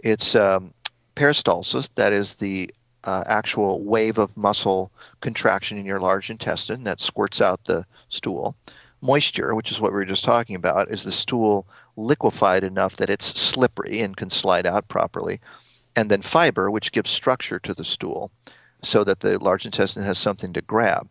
[0.00, 0.74] It's um,
[1.14, 2.70] peristalsis, that is the
[3.04, 8.56] uh, actual wave of muscle contraction in your large intestine that squirts out the stool.
[9.00, 13.10] Moisture, which is what we were just talking about, is the stool liquefied enough that
[13.10, 15.40] it's slippery and can slide out properly.
[15.94, 18.30] And then fiber, which gives structure to the stool
[18.82, 21.08] so that the large intestine has something to grab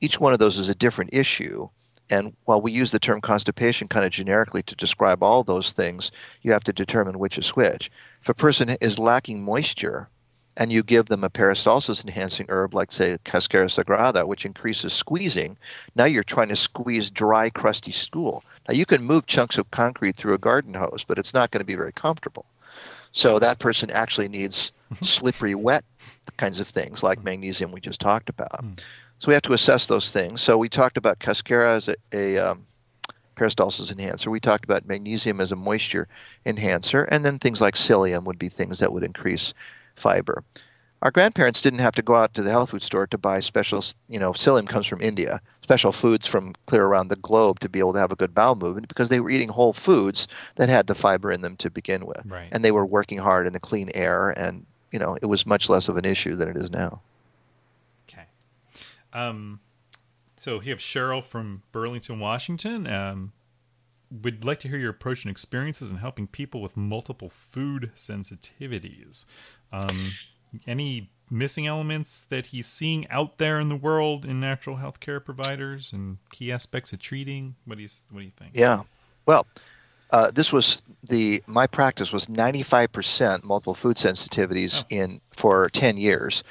[0.00, 1.68] each one of those is a different issue.
[2.10, 6.10] And while we use the term constipation kind of generically to describe all those things,
[6.42, 7.90] you have to determine which is which.
[8.22, 10.08] If a person is lacking moisture
[10.56, 15.56] and you give them a peristalsis enhancing herb like, say, Cascara sagrada, which increases squeezing,
[15.94, 18.42] now you're trying to squeeze dry, crusty stool.
[18.68, 21.60] Now you can move chunks of concrete through a garden hose, but it's not going
[21.60, 22.46] to be very comfortable.
[23.12, 25.84] So that person actually needs slippery, wet
[26.36, 28.64] kinds of things like magnesium we just talked about.
[28.64, 28.82] Mm.
[29.18, 30.40] So we have to assess those things.
[30.40, 32.66] So we talked about cascara as a, a um,
[33.36, 34.30] peristalsis enhancer.
[34.30, 36.08] We talked about magnesium as a moisture
[36.44, 39.54] enhancer, and then things like psyllium would be things that would increase
[39.94, 40.44] fiber.
[41.00, 43.84] Our grandparents didn't have to go out to the health food store to buy special,
[44.08, 47.78] you know, psyllium comes from India, special foods from clear around the globe to be
[47.78, 50.26] able to have a good bowel movement because they were eating whole foods
[50.56, 52.22] that had the fiber in them to begin with.
[52.26, 52.48] Right.
[52.50, 55.68] And they were working hard in the clean air, and, you know, it was much
[55.68, 57.00] less of an issue than it is now.
[59.12, 59.60] Um,
[60.36, 62.86] so you have Cheryl from Burlington, Washington.
[62.86, 63.32] Um,
[64.10, 69.24] would like to hear your approach and experiences in helping people with multiple food sensitivities.
[69.72, 70.12] Um,
[70.66, 75.20] any missing elements that he's seeing out there in the world in natural health care
[75.20, 77.56] providers and key aspects of treating?
[77.64, 78.52] What do you What do you think?
[78.54, 78.82] Yeah,
[79.26, 79.46] well,
[80.10, 84.86] uh, this was the my practice was 95% multiple food sensitivities oh.
[84.88, 86.42] in for 10 years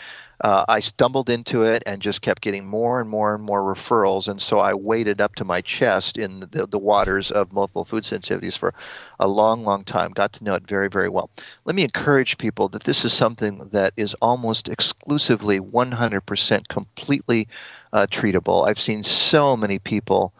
[0.41, 4.27] uh, I stumbled into it and just kept getting more and more and more referrals.
[4.27, 8.03] And so I waded up to my chest in the, the waters of multiple food
[8.03, 8.73] sensitivities for
[9.19, 10.11] a long, long time.
[10.11, 11.29] Got to know it very, very well.
[11.65, 17.47] Let me encourage people that this is something that is almost exclusively 100% completely
[17.91, 18.67] uh, treatable.
[18.67, 20.33] I've seen so many people.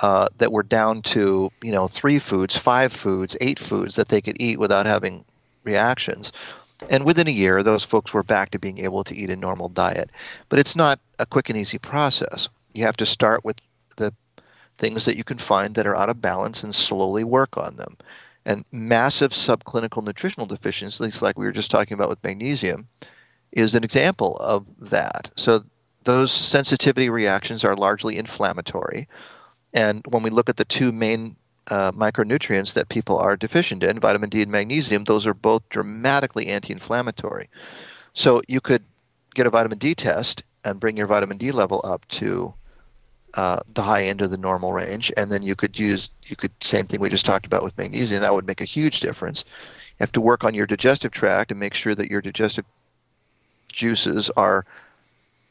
[0.00, 4.20] Uh, that were down to you know three foods, five foods, eight foods that they
[4.20, 5.24] could eat without having
[5.64, 6.32] reactions.
[6.88, 9.68] And within a year, those folks were back to being able to eat a normal
[9.68, 10.10] diet.
[10.48, 12.48] But it's not a quick and easy process.
[12.72, 13.60] You have to start with
[13.96, 14.14] the
[14.78, 17.96] things that you can find that are out of balance and slowly work on them.
[18.46, 22.88] And massive subclinical nutritional deficiencies, like we were just talking about with magnesium,
[23.52, 25.30] is an example of that.
[25.36, 25.64] So
[26.04, 29.06] those sensitivity reactions are largely inflammatory.
[29.74, 31.36] And when we look at the two main
[31.70, 36.48] uh, micronutrients that people are deficient in, vitamin D and magnesium, those are both dramatically
[36.48, 37.48] anti inflammatory.
[38.12, 38.84] So you could
[39.34, 42.54] get a vitamin D test and bring your vitamin D level up to
[43.34, 46.52] uh, the high end of the normal range, and then you could use you could
[46.60, 48.20] same thing we just talked about with magnesium.
[48.20, 49.44] That would make a huge difference.
[49.46, 52.64] You have to work on your digestive tract and make sure that your digestive
[53.72, 54.66] juices are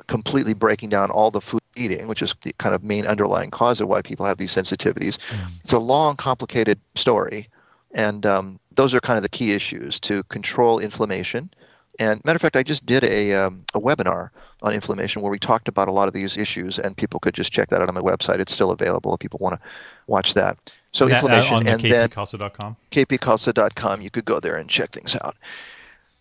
[0.09, 3.79] completely breaking down all the food eating, which is the kind of main underlying cause
[3.79, 5.17] of why people have these sensitivities.
[5.29, 5.51] Mm.
[5.63, 7.47] It's a long, complicated story,
[7.91, 11.51] and um, those are kind of the key issues to control inflammation.
[11.99, 14.29] And matter of fact, I just did a, um, a webinar
[14.63, 17.51] on inflammation where we talked about a lot of these issues, and people could just
[17.51, 18.39] check that out on my website.
[18.39, 19.67] It's still available if people want to
[20.07, 20.57] watch that.
[20.91, 22.77] So that, inflammation, uh, and kpkhalsa.com?
[22.89, 24.01] then kpkhalsa.com.
[24.01, 25.35] You could go there and check things out.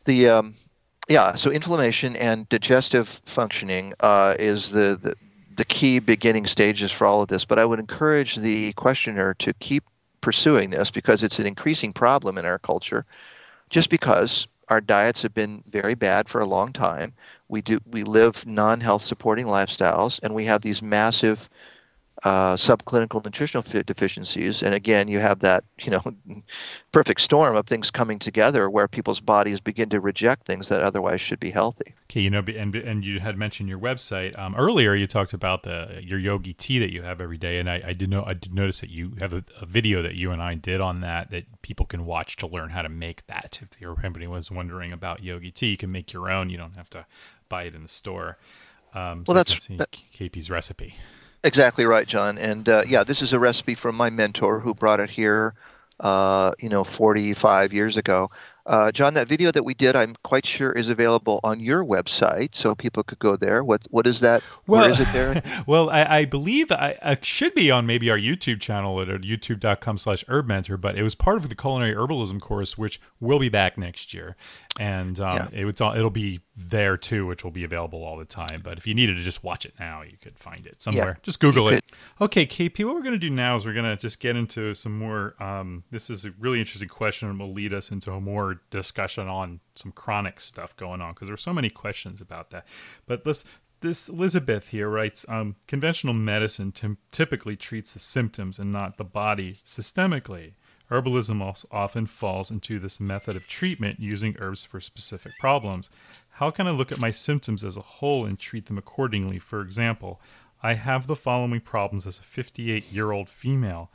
[0.05, 0.57] The um,
[1.09, 5.15] yeah, so inflammation and digestive functioning uh, is the, the,
[5.57, 7.45] the key beginning stages for all of this.
[7.45, 9.85] But I would encourage the questioner to keep
[10.21, 13.07] pursuing this because it's an increasing problem in our culture.
[13.71, 17.15] Just because our diets have been very bad for a long time,
[17.49, 21.49] we do we live non-health supporting lifestyles, and we have these massive
[22.25, 24.63] uh, subclinical nutritional deficiencies.
[24.63, 26.03] And again, you have that you know
[26.93, 31.21] perfect storm of things coming together where people's bodies begin to reject things that otherwise
[31.21, 31.95] should be healthy.
[32.11, 34.95] Okay, you know, and and you had mentioned your website um, earlier.
[34.95, 37.93] You talked about the your yogi tea that you have every day, and I, I
[37.93, 40.55] did know I did notice that you have a, a, video that you and I
[40.55, 43.61] did on that that people can watch to learn how to make that.
[43.63, 46.51] If your company was wondering about yogi tea, you can make your own.
[46.51, 47.07] You don't have to
[47.49, 48.39] buy it in the store.
[48.95, 50.95] Um, so well, that's that, KP's recipe.
[51.45, 52.39] Exactly right, John.
[52.39, 55.55] And uh, yeah, this is a recipe from my mentor who brought it here,
[56.01, 58.31] uh, you know, 45 years ago.
[58.69, 62.55] Uh, John, that video that we did, I'm quite sure is available on your website,
[62.55, 63.65] so people could go there.
[63.65, 64.43] What what is that?
[64.67, 65.43] Well, Where is it there?
[65.67, 70.27] well, I, I believe I, I, should be on maybe our YouTube channel at youtube.com/slash
[70.27, 74.13] herbmentor, but it was part of the culinary herbalism course, which will be back next
[74.13, 74.37] year,
[74.79, 75.49] and um, yeah.
[75.61, 78.61] it, it's it'll be there too, which will be available all the time.
[78.63, 81.17] But if you needed to just watch it now, you could find it somewhere.
[81.19, 81.85] Yeah, just Google it.
[82.21, 84.75] Okay, KP, what we're going to do now is we're going to just get into
[84.75, 85.35] some more.
[85.43, 89.27] Um, this is a really interesting question, and will lead us into a more discussion
[89.27, 92.67] on some chronic stuff going on because there's so many questions about that.
[93.07, 93.45] But let's.
[93.81, 99.05] This Elizabeth here writes um, conventional medicine t- typically treats the symptoms and not the
[99.05, 100.55] body systemically.
[100.91, 105.91] Herbalism also often falls into this method of treatment using herbs for specific problems.
[106.31, 109.39] How can I look at my symptoms as a whole and treat them accordingly?
[109.39, 110.21] For example,
[110.63, 113.91] I have the following problems as a 58 year old female.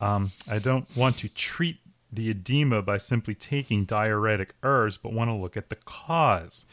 [0.00, 1.78] Um, I don't want to treat
[2.12, 6.66] the edema by simply taking diuretic herbs, but want to look at the cause.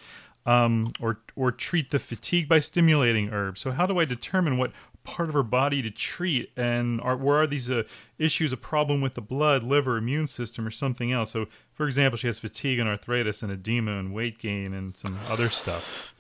[0.45, 3.59] Um, or or treat the fatigue by stimulating herbs.
[3.59, 4.71] So how do I determine what
[5.07, 7.83] part of her body to treat and are, where are these uh,
[8.19, 11.31] issues a problem with the blood liver immune system or something else?
[11.31, 15.17] So for example she has fatigue and arthritis and edema and weight gain and some
[15.29, 16.11] other stuff.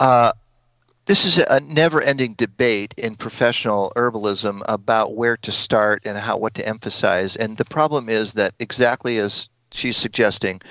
[0.00, 0.32] Uh,
[1.04, 6.54] this is a never-ending debate in professional herbalism about where to start and how what
[6.54, 10.62] to emphasize and the problem is that exactly as she's suggesting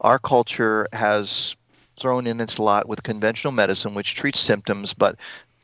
[0.00, 1.56] our culture has
[2.00, 5.16] thrown in its lot with conventional medicine, which treats symptoms, but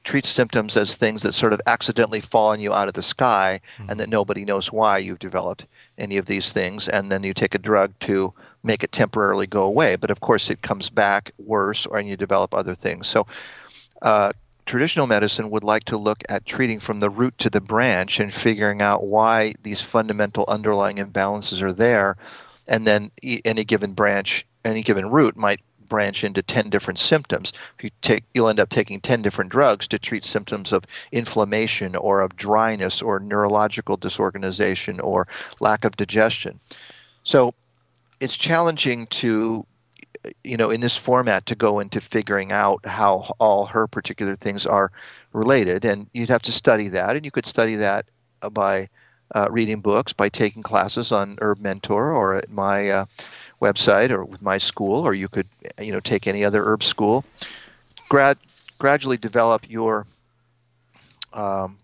[0.04, 3.60] treats symptoms as things that sort of accidentally fall on you out of the sky
[3.78, 3.90] mm-hmm.
[3.90, 5.66] and that nobody knows why you've developed
[5.98, 8.32] any of these things and then you take a drug to
[8.62, 9.96] make it temporarily go away.
[9.96, 13.08] But of course it comes back worse or and you develop other things.
[13.08, 13.26] So
[14.02, 14.32] uh,
[14.66, 18.32] traditional medicine would like to look at treating from the root to the branch and
[18.32, 22.16] figuring out why these fundamental underlying imbalances are there.
[22.66, 23.10] And then
[23.44, 27.52] any given branch any given root might branch into 10 different symptoms.
[27.78, 31.94] If you take, you'll end up taking 10 different drugs to treat symptoms of inflammation
[31.96, 35.28] or of dryness or neurological disorganization or
[35.60, 36.60] lack of digestion.
[37.22, 37.54] So
[38.20, 39.66] it's challenging to,
[40.42, 44.66] you know, in this format to go into figuring out how all her particular things
[44.66, 44.90] are
[45.32, 45.84] related.
[45.84, 48.06] And you'd have to study that, and you could study that
[48.52, 48.88] by
[49.34, 53.04] uh, reading books, by taking classes on HerbMentor or at my uh,
[53.66, 55.48] website or with my school, or you could,
[55.80, 57.24] you know, take any other herb school.
[58.08, 58.36] Grad,
[58.78, 60.06] gradually develop your
[61.32, 61.78] um,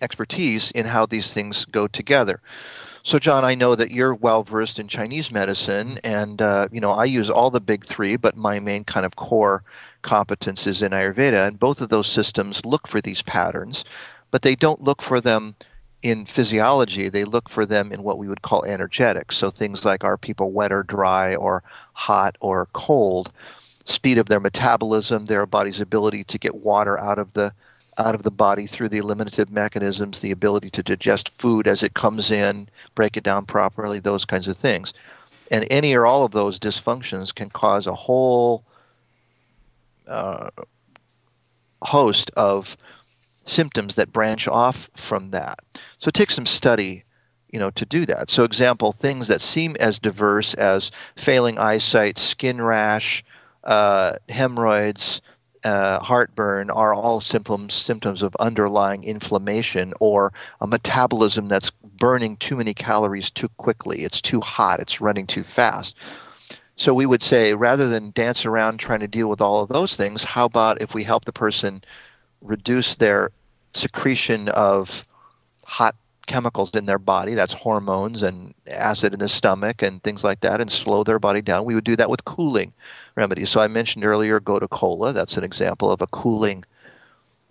[0.00, 2.40] expertise in how these things go together.
[3.02, 6.90] So, John, I know that you're well versed in Chinese medicine, and uh, you know
[6.90, 9.62] I use all the big three, but my main kind of core
[10.02, 13.84] competence is in Ayurveda, and both of those systems look for these patterns,
[14.32, 15.54] but they don't look for them
[16.06, 19.36] in physiology, they look for them in what we would call energetics.
[19.36, 23.32] So things like are people wet or dry or hot or cold,
[23.84, 27.52] speed of their metabolism, their body's ability to get water out of the
[27.98, 31.94] out of the body through the eliminative mechanisms, the ability to digest food as it
[31.94, 34.92] comes in, break it down properly, those kinds of things.
[35.50, 38.64] And any or all of those dysfunctions can cause a whole
[40.06, 40.50] uh,
[41.82, 42.76] host of
[43.46, 45.60] symptoms that branch off from that.
[45.98, 47.04] So it takes some study,
[47.50, 48.28] you know, to do that.
[48.28, 53.24] So example, things that seem as diverse as failing eyesight, skin rash,
[53.64, 55.20] uh, hemorrhoids,
[55.64, 62.56] uh, heartburn are all symptoms symptoms of underlying inflammation or a metabolism that's burning too
[62.56, 64.02] many calories too quickly.
[64.02, 64.78] It's too hot.
[64.80, 65.96] It's running too fast.
[66.76, 69.96] So we would say rather than dance around trying to deal with all of those
[69.96, 71.82] things, how about if we help the person
[72.40, 73.30] reduce their
[73.76, 75.06] secretion of
[75.64, 75.96] hot
[76.26, 80.60] chemicals in their body that's hormones and acid in the stomach and things like that
[80.60, 82.72] and slow their body down we would do that with cooling
[83.14, 83.48] remedies.
[83.48, 86.64] So i mentioned earlier gotu kola that's an example of a cooling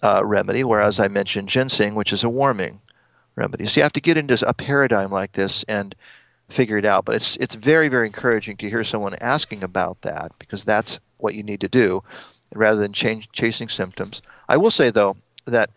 [0.03, 2.82] uh, remedy whereas i mentioned ginseng which is a warming
[3.36, 3.65] remedy.
[3.67, 5.95] So you have to get into a paradigm like this and
[6.49, 10.32] figure it out but it's it's very very encouraging to hear someone asking about that
[10.38, 12.03] because that's what you need to do
[12.53, 14.21] rather than change, chasing symptoms.
[14.47, 15.69] I will say though that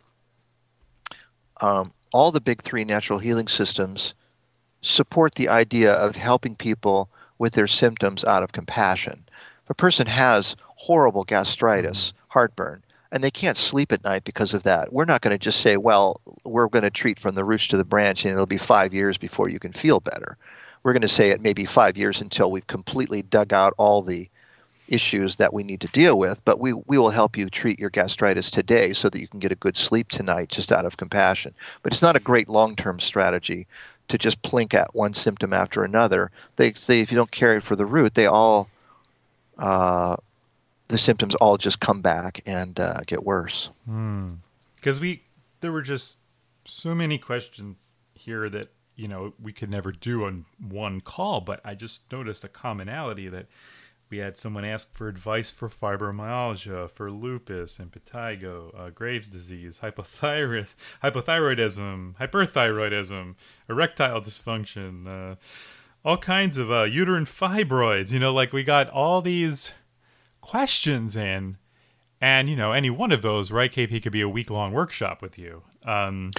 [1.61, 4.15] um, all the big three natural healing systems
[4.81, 9.25] support the idea of helping people with their symptoms out of compassion.
[9.65, 14.63] If a person has horrible gastritis, heartburn, and they can't sleep at night because of
[14.65, 17.67] that, we're not going to just say, well, we're going to treat from the roots
[17.69, 20.37] to the branch and it'll be five years before you can feel better.
[20.83, 24.03] We're going to say it may be five years until we've completely dug out all
[24.03, 24.29] the
[24.89, 27.91] issues that we need to deal with, but we, we will help you treat your
[27.91, 31.55] gastritis today so that you can get a good sleep tonight just out of compassion.
[31.83, 33.67] But it's not a great long term strategy
[34.09, 36.31] to just plink at one symptom after another.
[36.57, 38.69] They say if you don't care for the root, they all,
[39.59, 40.17] uh,
[40.89, 43.69] the symptoms all just come back and uh, get worse.
[43.85, 45.01] Because mm.
[45.01, 45.23] we,
[45.61, 46.19] there were just
[46.65, 51.61] so many questions here that, you know, we could never do on one call, but
[51.65, 53.47] I just noticed a commonality that
[54.11, 60.69] we had someone ask for advice for fibromyalgia, for lupus, impetigo, uh, Graves' disease, hypothyroid,
[61.03, 63.35] hypothyroidism, hyperthyroidism,
[63.69, 65.37] erectile dysfunction, uh,
[66.05, 68.13] all kinds of uh, uterine fibroids.
[68.13, 69.73] You know, like we got all these
[70.41, 71.59] questions in,
[72.21, 75.21] and you know, any one of those, right, KP, could be a week long workshop
[75.21, 75.63] with you.
[75.85, 76.31] Um,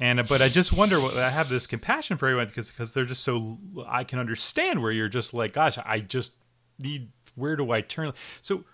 [0.00, 3.04] and but I just wonder what I have this compassion for everyone because because they're
[3.04, 6.34] just so I can understand where you're just like, gosh, I just
[6.78, 8.12] need where do I turn?
[8.42, 8.64] So,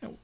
[0.00, 0.18] you know,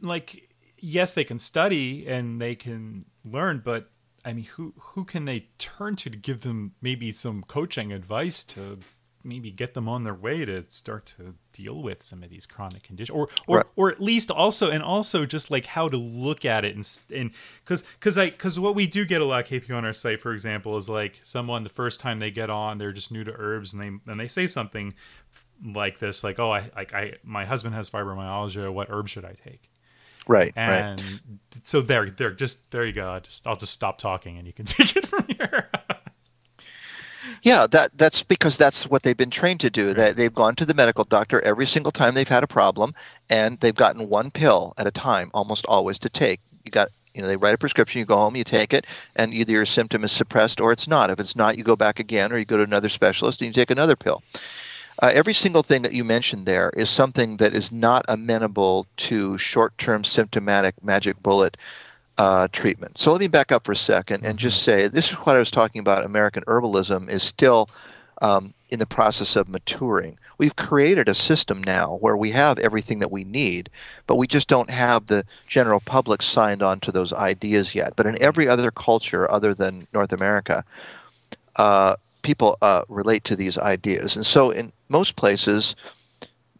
[0.00, 3.90] like, yes, they can study and they can learn, but
[4.24, 8.44] I mean, who who can they turn to to give them maybe some coaching advice
[8.44, 8.78] to
[9.24, 12.82] maybe get them on their way to start to deal with some of these chronic
[12.82, 13.66] conditions or or, right.
[13.76, 17.30] or at least also and also just like how to look at it and and
[17.64, 20.20] because because i because what we do get a lot of kp on our site
[20.20, 23.32] for example is like someone the first time they get on they're just new to
[23.36, 24.92] herbs and they and they say something
[25.64, 28.72] like this like oh i like i my husband has fibromyalgia.
[28.72, 29.70] What herb should i take?
[30.26, 31.20] Right and right.
[31.64, 33.10] so there there just there you go.
[33.10, 35.68] I just i'll just stop talking and you can take it from here.
[37.42, 39.88] Yeah that that's because that's what they've been trained to do.
[39.88, 39.96] Right.
[39.96, 42.94] that they've gone to the medical doctor every single time they've had a problem
[43.30, 46.40] and they've gotten one pill at a time almost always to take.
[46.64, 49.34] You got you know they write a prescription you go home you take it and
[49.34, 51.10] either your symptom is suppressed or it's not.
[51.10, 53.52] If it's not you go back again or you go to another specialist and you
[53.52, 54.22] take another pill
[55.00, 59.38] uh, every single thing that you mentioned there is something that is not amenable to
[59.38, 61.56] short term symptomatic magic bullet
[62.18, 62.98] uh, treatment.
[62.98, 64.82] So let me back up for a second and just mm-hmm.
[64.82, 66.04] say this is what I was talking about.
[66.04, 67.68] American herbalism is still
[68.20, 70.18] um, in the process of maturing.
[70.38, 73.70] We've created a system now where we have everything that we need,
[74.06, 77.94] but we just don't have the general public signed on to those ideas yet.
[77.96, 80.64] But in every other culture other than North America,
[81.56, 84.16] uh, people uh, relate to these ideas.
[84.16, 85.74] And so, in most places,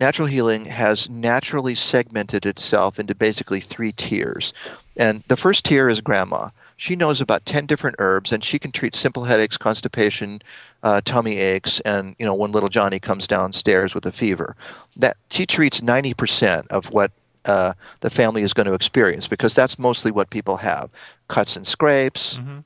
[0.01, 4.53] natural healing has naturally segmented itself into basically three tiers.
[4.97, 6.49] And the first tier is grandma.
[6.77, 10.43] She knows about 10 different herbs and she can treat simple headaches, constipation,
[10.83, 14.57] uh, tummy aches, and you know when little Johnny comes downstairs with a fever.
[14.97, 17.13] That she treats 90% of what
[17.45, 20.91] uh, the family is going to experience because that's mostly what people have:
[21.29, 22.61] cuts and scrapes, mm-hmm.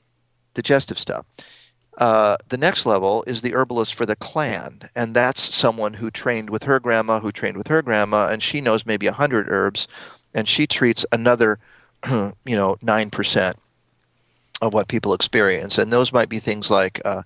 [0.55, 1.25] digestive stuff.
[1.97, 6.49] Uh, the next level is the herbalist for the clan, and that's someone who trained
[6.49, 9.87] with her grandma, who trained with her grandma, and she knows maybe a hundred herbs,
[10.33, 11.57] and she treats another,
[12.07, 13.57] you know, nine percent.
[14.61, 17.01] of what people experience, and those might be things like.
[17.05, 17.23] Uh,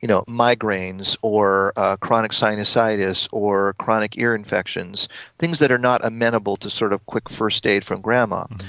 [0.00, 5.08] you know, migraines or uh, chronic sinusitis or chronic ear infections,
[5.38, 8.42] things that are not amenable to sort of quick first aid from grandma.
[8.46, 8.68] Mm-hmm.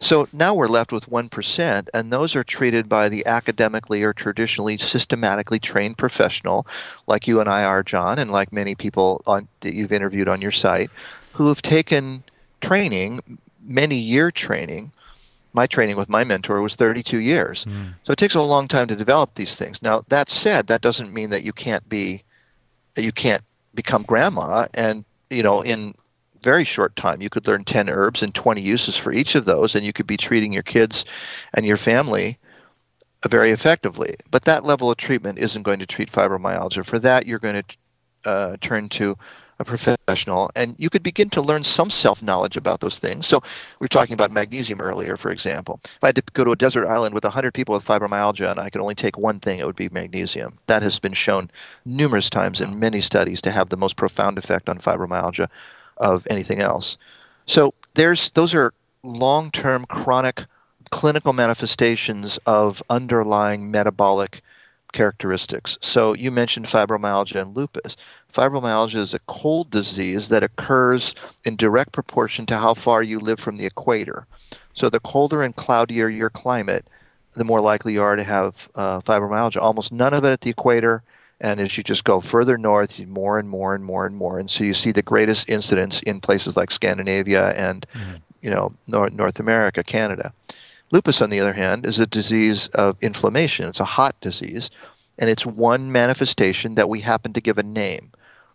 [0.00, 4.78] So now we're left with 1%, and those are treated by the academically or traditionally
[4.78, 6.66] systematically trained professional,
[7.06, 10.40] like you and I are, John, and like many people on, that you've interviewed on
[10.40, 10.90] your site,
[11.34, 12.24] who have taken
[12.62, 14.92] training, many year training.
[15.52, 17.66] My training with my mentor was 32 years.
[17.66, 17.94] Mm.
[18.04, 19.82] So it takes a long time to develop these things.
[19.82, 22.22] Now, that said, that doesn't mean that you can't be,
[22.94, 23.42] that you can't
[23.74, 25.94] become grandma and, you know, in
[26.42, 27.22] very short time.
[27.22, 30.06] You could learn 10 herbs and 20 uses for each of those, and you could
[30.06, 31.04] be treating your kids
[31.54, 32.38] and your family
[33.28, 34.14] very effectively.
[34.30, 36.84] But that level of treatment isn't going to treat fibromyalgia.
[36.84, 39.16] For that, you're going to uh, turn to
[39.58, 43.26] a professional, and you could begin to learn some self knowledge about those things.
[43.26, 43.40] So,
[43.78, 45.80] we were talking about magnesium earlier, for example.
[45.84, 48.58] If I had to go to a desert island with 100 people with fibromyalgia and
[48.58, 50.58] I could only take one thing, it would be magnesium.
[50.66, 51.50] That has been shown
[51.84, 55.48] numerous times in many studies to have the most profound effect on fibromyalgia
[56.00, 56.98] of anything else.
[57.46, 60.46] So there's those are long-term chronic
[60.90, 64.42] clinical manifestations of underlying metabolic
[64.92, 65.78] characteristics.
[65.80, 67.96] So you mentioned fibromyalgia and lupus.
[68.32, 73.38] Fibromyalgia is a cold disease that occurs in direct proportion to how far you live
[73.38, 74.26] from the equator.
[74.74, 76.86] So the colder and cloudier your climate,
[77.34, 79.62] the more likely you are to have uh, fibromyalgia.
[79.62, 81.02] Almost none of it at the equator,
[81.40, 84.38] and as you just go further north, more and more and more and more.
[84.38, 88.16] And so you see the greatest incidence in places like Scandinavia and, mm-hmm.
[88.42, 90.32] you know, North, North America, Canada.
[90.92, 93.68] Lupus, on the other hand, is a disease of inflammation.
[93.68, 94.70] It's a hot disease,
[95.18, 98.10] and it's one manifestation that we happen to give a name.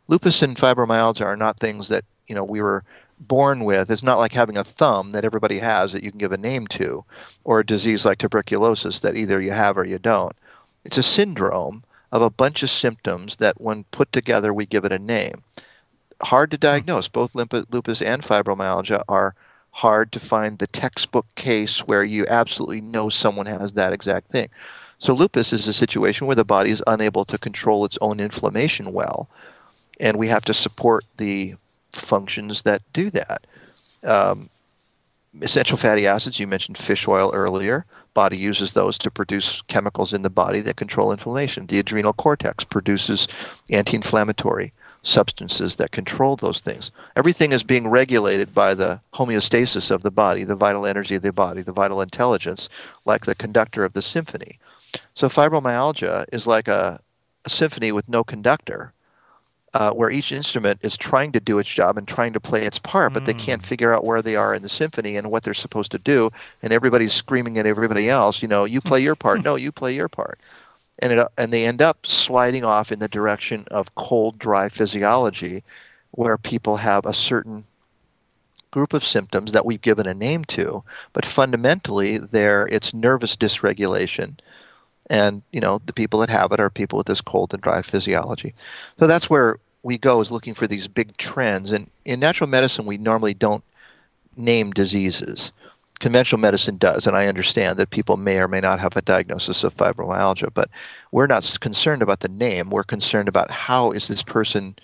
[0.07, 2.83] Lupus and fibromyalgia are not things that, you know, we were
[3.19, 3.89] born with.
[3.89, 6.67] It's not like having a thumb that everybody has that you can give a name
[6.67, 7.05] to,
[7.43, 10.35] or a disease like tuberculosis that either you have or you don't.
[10.83, 14.91] It's a syndrome of a bunch of symptoms that, when put together, we give it
[14.91, 15.43] a name.
[16.23, 17.07] Hard to diagnose.
[17.07, 19.35] Both lupus and fibromyalgia are
[19.71, 24.49] hard to find the textbook case where you absolutely know someone has that exact thing.
[24.97, 28.93] So, lupus is a situation where the body is unable to control its own inflammation
[28.93, 29.27] well,
[29.99, 31.55] and we have to support the
[31.91, 33.45] functions that do that.
[34.03, 34.49] Um,
[35.41, 37.85] essential fatty acids, you mentioned fish oil earlier
[38.15, 41.67] body uses those to produce chemicals in the body that control inflammation.
[41.67, 43.27] The adrenal cortex produces
[43.69, 46.91] anti inflammatory substances that control those things.
[47.15, 51.31] Everything is being regulated by the homeostasis of the body, the vital energy of the
[51.31, 52.67] body, the vital intelligence,
[53.05, 54.57] like the conductor of the symphony.
[55.13, 57.01] So fibromyalgia is like a,
[57.45, 58.93] a symphony with no conductor
[59.75, 62.79] uh, where each instrument is trying to do its job and trying to play its
[62.79, 63.25] part, but mm.
[63.25, 63.65] they can't mm.
[63.65, 66.31] figure out where they are in the symphony and what they're supposed to do.
[66.63, 69.43] And everybody's screaming at everybody else, you know, you play your part.
[69.43, 70.39] no, you play your part.
[70.99, 75.61] And, it, and they end up sliding off in the direction of cold, dry physiology,
[76.11, 77.65] where people have a certain
[78.71, 84.37] group of symptoms that we've given a name to, but fundamentally, there it's nervous dysregulation
[85.09, 87.81] and you know the people that have it are people with this cold and dry
[87.81, 88.53] physiology
[88.99, 91.71] so that's where we go is looking for these big trends.
[91.71, 93.63] And in natural medicine, we normally don't
[94.35, 95.51] name diseases.
[95.99, 99.63] Conventional medicine does, and I understand that people may or may not have a diagnosis
[99.63, 100.71] of fibromyalgia, but
[101.11, 102.71] we're not concerned about the name.
[102.71, 104.75] We're concerned about how is this person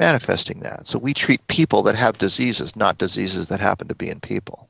[0.00, 0.88] manifesting that.
[0.88, 4.69] So we treat people that have diseases, not diseases that happen to be in people.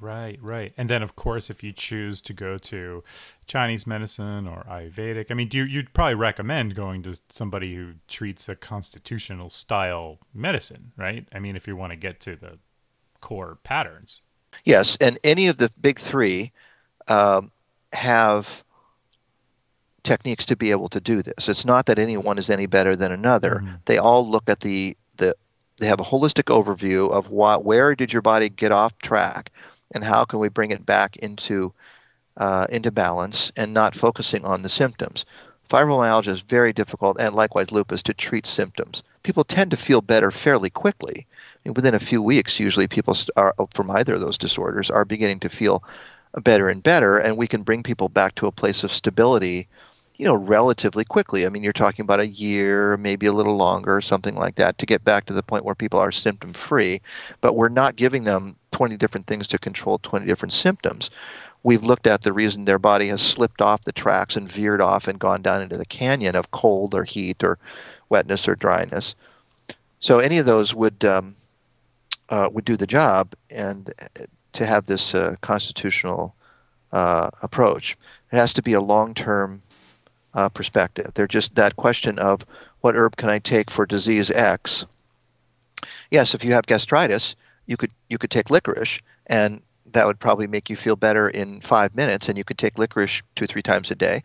[0.00, 0.72] Right, right.
[0.76, 3.02] And then, of course, if you choose to go to
[3.46, 7.94] Chinese medicine or Ayurvedic, I mean, do you, you'd probably recommend going to somebody who
[8.06, 11.26] treats a constitutional style medicine, right?
[11.32, 12.58] I mean, if you want to get to the
[13.20, 14.22] core patterns.
[14.64, 16.52] Yes, and any of the big three
[17.08, 17.50] um,
[17.92, 18.64] have
[20.02, 21.48] techniques to be able to do this.
[21.48, 23.60] It's not that any one is any better than another.
[23.62, 23.74] Mm-hmm.
[23.86, 25.36] They all look at the the
[25.78, 29.50] they have a holistic overview of what where did your body get off track
[29.94, 31.72] and how can we bring it back into
[32.38, 35.26] uh, into balance and not focusing on the symptoms.
[35.68, 39.02] Fibromyalgia is very difficult, and likewise lupus, to treat symptoms.
[39.22, 41.26] People tend to feel better fairly quickly.
[41.28, 45.04] I mean, within a few weeks, usually people are, from either of those disorders are
[45.04, 45.82] beginning to feel
[46.40, 49.68] better and better, and we can bring people back to a place of stability
[50.18, 51.46] you know, relatively quickly.
[51.46, 54.86] I mean, you're talking about a year, maybe a little longer, something like that, to
[54.86, 57.00] get back to the point where people are symptom free.
[57.40, 61.08] But we're not giving them 20 different things to control 20 different symptoms.
[61.62, 65.06] We've looked at the reason their body has slipped off the tracks and veered off
[65.06, 67.58] and gone down into the canyon of cold or heat or
[68.08, 69.14] wetness or dryness.
[70.00, 71.36] So any of those would um,
[72.28, 76.34] uh, would do the job, and uh, to have this uh, constitutional
[76.92, 77.96] uh, approach.
[78.32, 79.62] It has to be a long-term
[80.38, 81.10] uh, perspective.
[81.14, 82.46] They're just that question of
[82.80, 84.86] what herb can I take for disease X.
[86.12, 87.34] Yes, if you have gastritis,
[87.66, 91.60] you could you could take licorice, and that would probably make you feel better in
[91.60, 92.28] five minutes.
[92.28, 94.22] And you could take licorice two three times a day,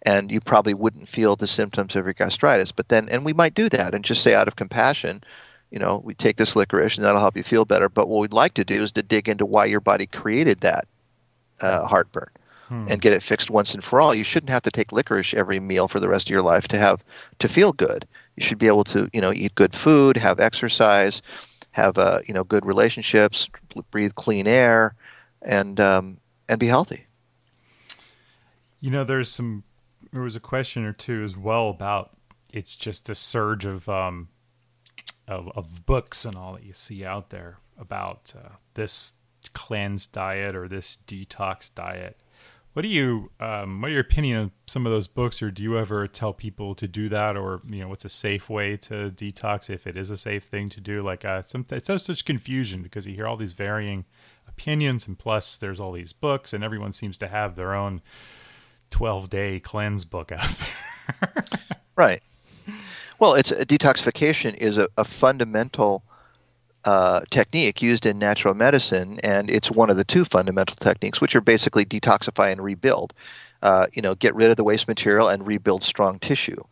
[0.00, 2.72] and you probably wouldn't feel the symptoms of your gastritis.
[2.72, 5.22] But then, and we might do that and just say out of compassion,
[5.70, 7.90] you know, we take this licorice and that'll help you feel better.
[7.90, 10.88] But what we'd like to do is to dig into why your body created that
[11.60, 12.30] uh, heartburn
[12.70, 12.86] hmm.
[12.88, 14.14] and get it fixed once and for all.
[14.14, 16.78] You shouldn't have to take licorice every meal for the rest of your life to
[16.78, 17.04] have
[17.40, 18.06] to feel good.
[18.36, 21.20] You should be able to, you know, eat good food, have exercise,
[21.72, 23.48] have uh, you know good relationships,
[23.90, 24.94] breathe clean air,
[25.42, 26.18] and um,
[26.48, 27.06] and be healthy.
[28.80, 29.64] You know, there's some.
[30.12, 32.12] There was a question or two as well about
[32.52, 34.28] it's just the surge of um,
[35.28, 39.14] of, of books and all that you see out there about uh, this
[39.52, 42.18] cleanse diet or this detox diet.
[42.72, 45.62] What do you, um, what are your opinion on some of those books, or do
[45.62, 49.10] you ever tell people to do that, or you know, what's a safe way to
[49.10, 51.02] detox if it is a safe thing to do?
[51.02, 54.04] Like, uh, some, it's such confusion because you hear all these varying
[54.46, 58.02] opinions, and plus there's all these books, and everyone seems to have their own
[58.90, 60.54] twelve day cleanse book out
[61.20, 61.44] there.
[61.96, 62.22] right.
[63.18, 66.04] Well, it's detoxification is a, a fundamental
[66.84, 71.36] uh, technique used in natural medicine, and it's one of the two fundamental techniques, which
[71.36, 73.12] are basically detoxify and rebuild.
[73.62, 76.64] Uh, you know, get rid of the waste material and rebuild strong tissue.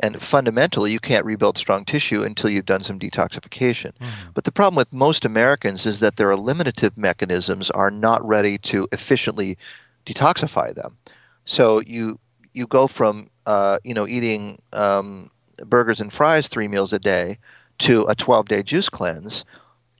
[0.00, 3.92] And fundamentally, you can't rebuild strong tissue until you've done some detoxification.
[4.00, 4.30] Mm-hmm.
[4.32, 8.86] But the problem with most Americans is that their eliminative mechanisms are not ready to
[8.92, 9.58] efficiently
[10.06, 10.98] detoxify them.
[11.44, 12.20] So you
[12.52, 15.30] you go from uh, you know eating um,
[15.66, 17.38] burgers and fries three meals a day
[17.78, 19.44] to a 12 day juice cleanse,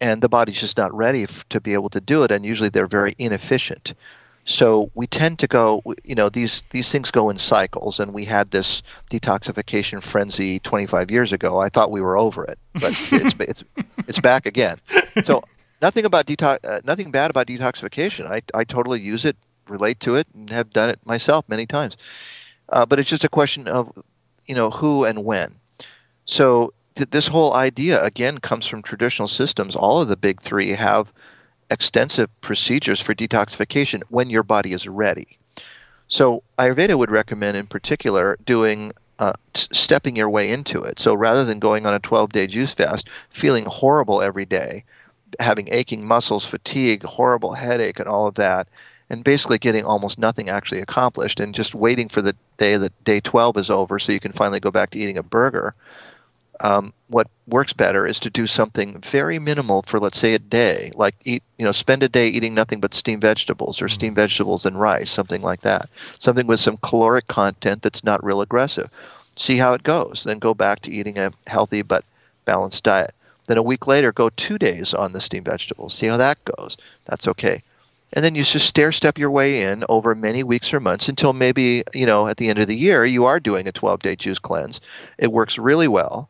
[0.00, 2.68] and the body's just not ready f- to be able to do it, and usually
[2.68, 3.94] they're very inefficient.
[4.44, 8.24] So we tend to go, you know, these these things go in cycles, and we
[8.24, 11.58] had this detoxification frenzy 25 years ago.
[11.58, 13.64] I thought we were over it, but it's it's
[14.06, 14.78] it's back again.
[15.26, 15.42] So
[15.82, 18.26] nothing about detox, uh, nothing bad about detoxification.
[18.26, 19.36] I I totally use it,
[19.68, 21.98] relate to it, and have done it myself many times.
[22.70, 23.92] Uh, but it's just a question of,
[24.46, 25.56] you know, who and when.
[26.24, 29.74] So th- this whole idea again comes from traditional systems.
[29.74, 31.12] All of the big three have
[31.70, 35.38] extensive procedures for detoxification when your body is ready.
[36.08, 40.98] So Ayurveda would recommend, in particular, doing uh, stepping your way into it.
[40.98, 44.84] So rather than going on a 12-day juice fast, feeling horrible every day,
[45.40, 48.68] having aching muscles, fatigue, horrible headache, and all of that,
[49.10, 53.20] and basically getting almost nothing actually accomplished, and just waiting for the day that day
[53.20, 55.74] 12 is over so you can finally go back to eating a burger
[56.60, 60.90] um, what works better is to do something very minimal for let's say a day
[60.94, 63.94] like eat you know spend a day eating nothing but steamed vegetables or mm-hmm.
[63.94, 65.88] steamed vegetables and rice something like that.
[66.18, 68.90] Something with some caloric content that's not real aggressive.
[69.36, 70.24] See how it goes.
[70.24, 72.04] Then go back to eating a healthy but
[72.44, 73.12] balanced diet.
[73.46, 75.94] Then a week later go two days on the steamed vegetables.
[75.94, 76.76] See how that goes.
[77.06, 77.62] That's okay.
[78.12, 81.32] And then you just stair step your way in over many weeks or months until
[81.32, 84.16] maybe you know at the end of the year you are doing a 12 day
[84.16, 84.80] juice cleanse.
[85.16, 86.28] It works really well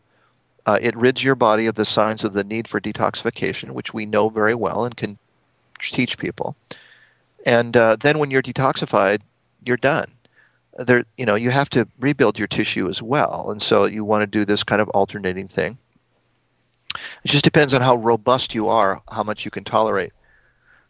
[0.69, 4.05] uh, it rids your body of the signs of the need for detoxification, which we
[4.05, 5.17] know very well and can
[5.81, 6.57] teach people.
[7.47, 9.23] And uh, then when you're detoxified,
[9.65, 10.13] you're done.
[10.77, 14.21] There, you know, you have to rebuild your tissue as well, and so you want
[14.25, 15.79] to do this kind of alternating thing.
[17.25, 20.13] It just depends on how robust you are, how much you can tolerate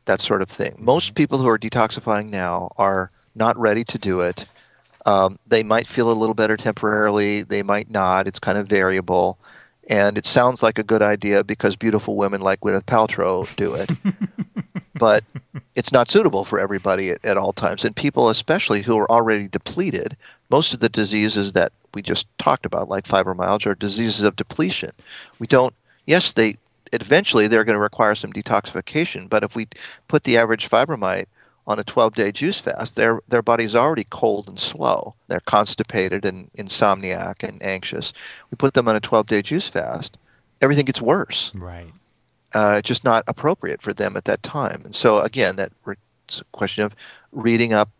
[0.06, 0.74] that sort of thing.
[0.80, 4.50] Most people who are detoxifying now are not ready to do it.
[5.06, 7.42] Um, they might feel a little better temporarily.
[7.42, 8.26] They might not.
[8.26, 9.38] It's kind of variable
[9.88, 13.90] and it sounds like a good idea because beautiful women like Gwyneth Paltrow do it.
[14.94, 15.24] but
[15.74, 17.84] it's not suitable for everybody at, at, all times.
[17.84, 20.16] And people, especially who are already depleted,
[20.50, 24.92] most of the diseases that we just talked about, like fibromyalgia, are diseases of depletion.
[25.38, 25.74] We don't,
[26.06, 26.58] yes, they
[26.92, 29.68] eventually they're going to require some detoxification, but if we
[30.06, 31.26] put the average fibromite
[31.68, 35.14] on a 12 day juice fast, their, their body's already cold and slow.
[35.28, 38.14] They're constipated and insomniac and anxious.
[38.50, 40.16] We put them on a 12 day juice fast,
[40.62, 41.52] everything gets worse.
[41.54, 41.92] Right.
[42.54, 44.80] Uh, just not appropriate for them at that time.
[44.86, 45.70] And so, again, that
[46.24, 46.96] it's a question of
[47.30, 47.90] reading up,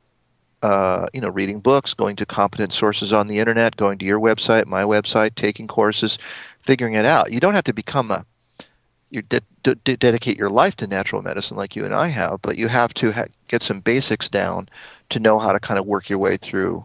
[0.63, 4.19] uh, you know, reading books, going to competent sources on the internet, going to your
[4.19, 6.19] website, my website, taking courses,
[6.63, 7.31] figuring it out.
[7.31, 8.25] You don't have to become a
[9.11, 12.59] you de- de- dedicate your life to natural medicine like you and I have, but
[12.59, 14.69] you have to ha- get some basics down
[15.11, 16.85] to know how to kind of work your way through,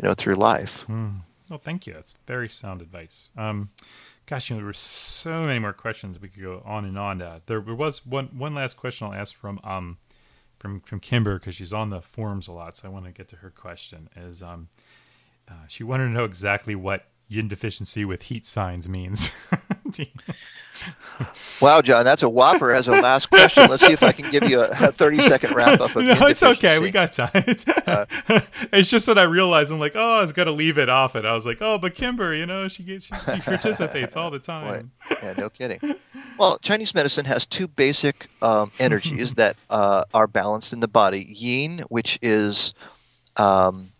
[0.00, 0.84] you know, through life.
[0.88, 1.20] Mm.
[1.48, 1.92] Well, thank you.
[1.92, 3.30] That's very sound advice.
[3.36, 3.70] Um,
[4.26, 6.20] gosh, you know, there were so many more questions.
[6.20, 7.20] We could go on and on.
[7.20, 9.98] Uh, there was one one last question I'll ask from um,
[10.58, 13.28] from from Kimber because she's on the forums a lot, so I want to get
[13.28, 14.08] to her question.
[14.16, 14.68] Is um,
[15.48, 19.30] uh, she wanted to know exactly what yin deficiency with heat signs means.
[21.60, 23.68] wow, John, that's a whopper as a last question.
[23.68, 26.26] Let's see if I can give you a, a 30 second wrap up of No,
[26.26, 26.78] it's okay.
[26.78, 27.30] We got time.
[27.34, 28.06] It's, uh,
[28.72, 31.14] it's, just that I realized I'm like, oh, I was going to leave it off
[31.14, 34.30] And I was like, oh, but Kimber, you know, she gets, she, she participates all
[34.30, 34.90] the time.
[35.08, 35.96] Boy, yeah, no kidding.
[36.38, 41.24] Well, Chinese medicine has two basic um, energies that uh, are balanced in the body
[41.28, 42.74] yin, which is.
[43.36, 43.93] Um,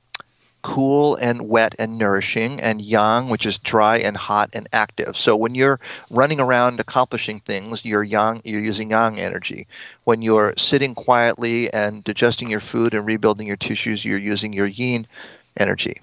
[0.64, 5.16] cool and wet and nourishing, and yang, which is dry and hot and active.
[5.16, 5.78] So when you're
[6.10, 9.68] running around accomplishing things, you're yang, you're using yang energy.
[10.04, 14.66] When you're sitting quietly and digesting your food and rebuilding your tissues, you're using your
[14.66, 15.06] yin
[15.56, 16.00] energy.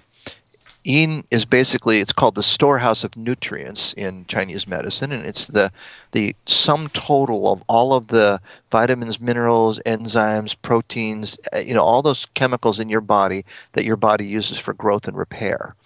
[0.84, 5.70] Yin is basically it's called the storehouse of nutrients in Chinese medicine, and it's the
[6.10, 12.02] the sum total of all of the vitamins, minerals, enzymes, proteins, uh, you know, all
[12.02, 15.76] those chemicals in your body that your body uses for growth and repair,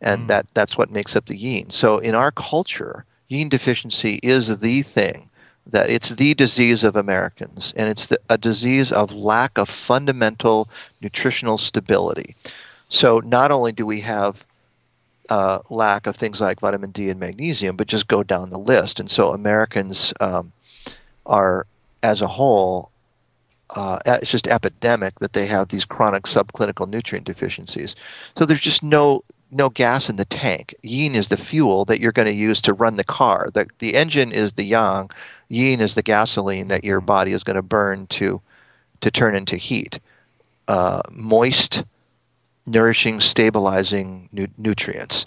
[0.00, 0.28] and mm.
[0.28, 1.70] that that's what makes up the yin.
[1.70, 5.30] So in our culture, yin deficiency is the thing
[5.66, 10.68] that it's the disease of Americans, and it's the, a disease of lack of fundamental
[11.00, 12.34] nutritional stability.
[12.88, 14.44] So not only do we have
[15.28, 19.00] uh, lack of things like vitamin D and magnesium, but just go down the list.
[19.00, 20.52] And so Americans um,
[21.26, 21.66] are,
[22.02, 22.90] as a whole,
[23.70, 27.96] uh, it's just epidemic that they have these chronic subclinical nutrient deficiencies.
[28.36, 30.74] So there's just no no gas in the tank.
[30.82, 33.50] Yin is the fuel that you're going to use to run the car.
[33.54, 35.10] The, the engine is the yang.
[35.48, 38.42] Yin is the gasoline that your body is going to burn to
[39.00, 40.00] to turn into heat.
[40.66, 41.84] Uh, moist
[42.66, 45.26] nourishing, stabilizing nu- nutrients.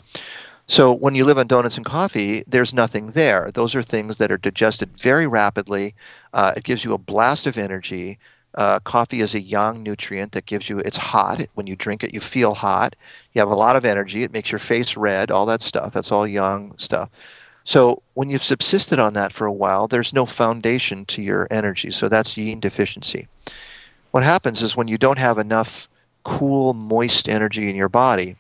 [0.67, 3.49] So when you live on donuts and coffee, there's nothing there.
[3.53, 5.95] Those are things that are digested very rapidly.
[6.33, 8.19] Uh, it gives you a blast of energy.
[8.53, 11.43] Uh, coffee is a yang nutrient that gives you, it's hot.
[11.53, 12.95] When you drink it, you feel hot.
[13.33, 14.23] You have a lot of energy.
[14.23, 15.93] It makes your face red, all that stuff.
[15.93, 17.09] That's all yang stuff.
[17.63, 21.91] So when you've subsisted on that for a while, there's no foundation to your energy.
[21.91, 23.27] So that's yin deficiency.
[24.11, 25.87] What happens is when you don't have enough
[26.27, 28.35] cool, moist energy in your body,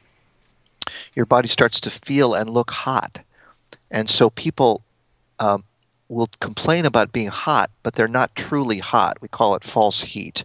[1.15, 3.21] your body starts to feel and look hot.
[3.89, 4.81] And so people
[5.39, 5.63] um,
[6.09, 9.17] will complain about being hot, but they're not truly hot.
[9.21, 10.43] We call it false heat.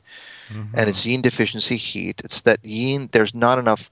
[0.50, 0.78] Mm-hmm.
[0.78, 2.20] And it's yin deficiency heat.
[2.24, 3.90] It's that yin, there's not enough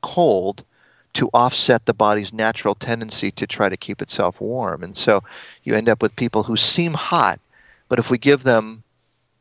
[0.00, 0.64] cold
[1.12, 4.82] to offset the body's natural tendency to try to keep itself warm.
[4.82, 5.22] And so
[5.62, 7.38] you end up with people who seem hot,
[7.86, 8.82] but if we give them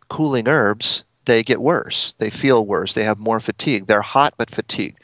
[0.10, 2.16] cooling herbs, they get worse.
[2.18, 2.94] They feel worse.
[2.94, 3.86] They have more fatigue.
[3.86, 5.00] They're hot but fatigued.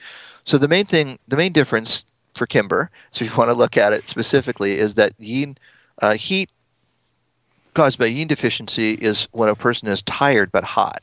[0.46, 3.78] So the main thing, the main difference for Kimber, so if you want to look
[3.78, 5.58] at it specifically, is that yin
[6.02, 6.50] uh, heat
[7.74, 11.02] caused by yin deficiency is when a person is tired but hot.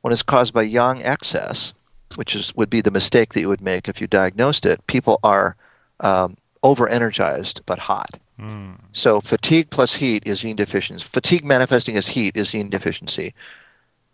[0.00, 1.74] When it's caused by yang excess,
[2.16, 5.20] which is would be the mistake that you would make if you diagnosed it, people
[5.22, 5.54] are
[6.00, 8.18] um, over energized but hot.
[8.40, 8.78] Mm.
[8.92, 11.04] So fatigue plus heat is yin deficiency.
[11.06, 13.34] Fatigue manifesting as heat is yin deficiency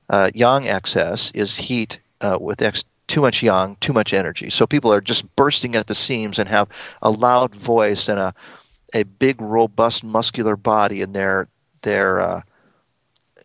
[0.09, 4.51] uh, yang excess is heat uh, with ex- too much yang, too much energy.
[4.51, 6.69] So people are just bursting at the seams and have
[7.03, 8.35] a loud voice and a
[8.95, 11.49] a big, robust, muscular body, and they're
[11.83, 12.43] they're uh,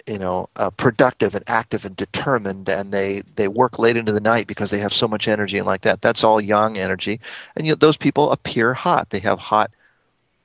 [0.07, 4.21] you know uh, productive and active and determined, and they they work late into the
[4.21, 6.01] night because they have so much energy and like that.
[6.01, 7.19] That's all yang energy,
[7.55, 9.09] and you know, those people appear hot.
[9.09, 9.71] They have hot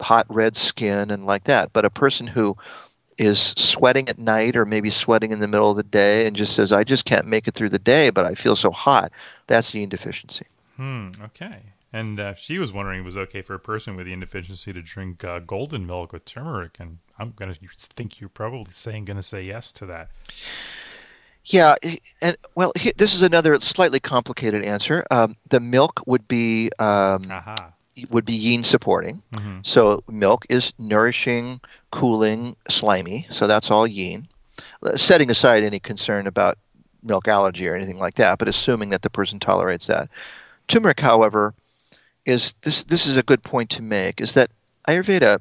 [0.00, 1.72] hot red skin and like that.
[1.72, 2.56] But a person who
[3.18, 6.54] is sweating at night or maybe sweating in the middle of the day and just
[6.54, 9.12] says, I just can't make it through the day, but I feel so hot,
[9.46, 10.46] that's yin deficiency.
[10.76, 11.62] Hmm, okay.
[11.92, 14.82] And uh, she was wondering it was okay for a person with yin deficiency to
[14.82, 16.76] drink uh, golden milk with turmeric.
[16.78, 20.10] And I'm going to think you're probably saying going to say yes to that.
[21.44, 21.76] Yeah,
[22.20, 25.06] and well, this is another slightly complicated answer.
[25.10, 27.22] Um, the milk would be um,
[28.10, 29.22] would be yin supporting.
[29.32, 29.60] Mm-hmm.
[29.62, 33.26] So milk is nourishing, cooling, slimy.
[33.30, 34.28] So that's all yin.
[34.96, 36.58] Setting aside any concern about
[37.02, 40.08] milk allergy or anything like that, but assuming that the person tolerates that.
[40.66, 41.54] Turmeric, however,
[42.24, 44.50] is this this is a good point to make, is that
[44.86, 45.40] Ayurveda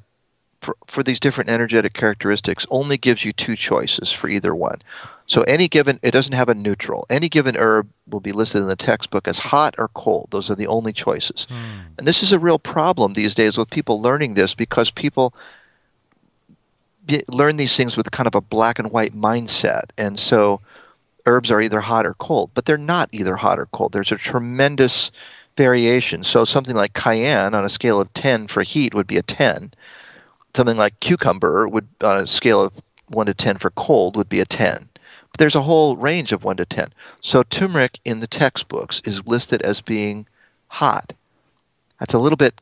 [0.60, 4.80] for, for these different energetic characteristics only gives you two choices for either one.
[5.28, 7.06] So any given, it doesn't have a neutral.
[7.10, 10.28] Any given herb will be listed in the textbook as hot or cold.
[10.30, 11.46] Those are the only choices.
[11.50, 11.98] Mm.
[11.98, 15.34] And this is a real problem these days with people learning this because people
[17.28, 19.90] learn these things with kind of a black and white mindset.
[19.98, 20.62] And so
[21.26, 23.92] herbs are either hot or cold, but they're not either hot or cold.
[23.92, 25.10] There's a tremendous
[25.58, 26.24] variation.
[26.24, 29.72] So something like cayenne on a scale of 10 for heat would be a 10.
[30.56, 32.72] Something like cucumber would on a scale of
[33.08, 34.87] 1 to 10 for cold would be a 10
[35.38, 36.92] there's a whole range of 1 to 10.
[37.20, 40.26] So turmeric in the textbooks is listed as being
[40.68, 41.14] hot.
[41.98, 42.60] That's a little bit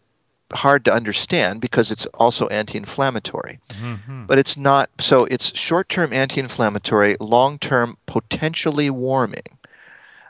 [0.53, 3.59] hard to understand because it's also anti-inflammatory.
[3.71, 4.27] Mm-hmm.
[4.27, 9.59] But it's not so it's short-term anti-inflammatory, long-term potentially warming.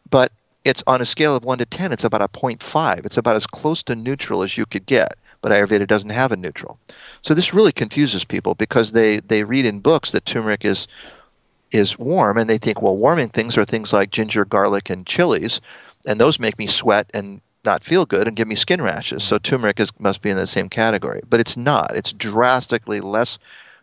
[0.09, 0.33] But
[0.65, 3.05] it's on a scale of 1 to 10, it's about a 0.5.
[3.05, 5.17] It's about as close to neutral as you could get.
[5.43, 6.79] But Ayurveda doesn't have a neutral.
[7.23, 10.89] So this really confuses people because they, they read in books that turmeric is
[11.71, 15.61] is warm and they think, well, warming things are things like ginger, garlic, and chilies,
[16.07, 19.25] and those make me sweat and not feel good and give me skin rashes.
[19.25, 21.97] So turmeric is, must be in the same category, but it's not.
[21.97, 23.39] It's drastically less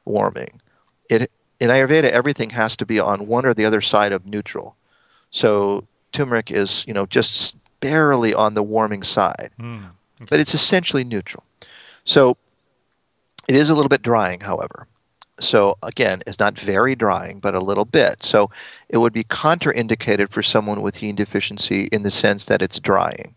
[0.05, 0.61] warming.
[1.09, 1.29] It
[1.59, 4.75] in Ayurveda, everything has to be on one or the other side of neutral.
[5.31, 9.85] So turmeric is, you know, just barely on the warming side, mm,
[10.21, 10.25] okay.
[10.29, 11.43] but it's essentially neutral.
[12.03, 12.37] So
[13.47, 14.87] it is a little bit drying, however.
[15.43, 18.23] So again, it's not very drying, but a little bit.
[18.23, 18.49] So
[18.89, 23.35] it would be contraindicated for someone with yin deficiency in the sense that it's drying.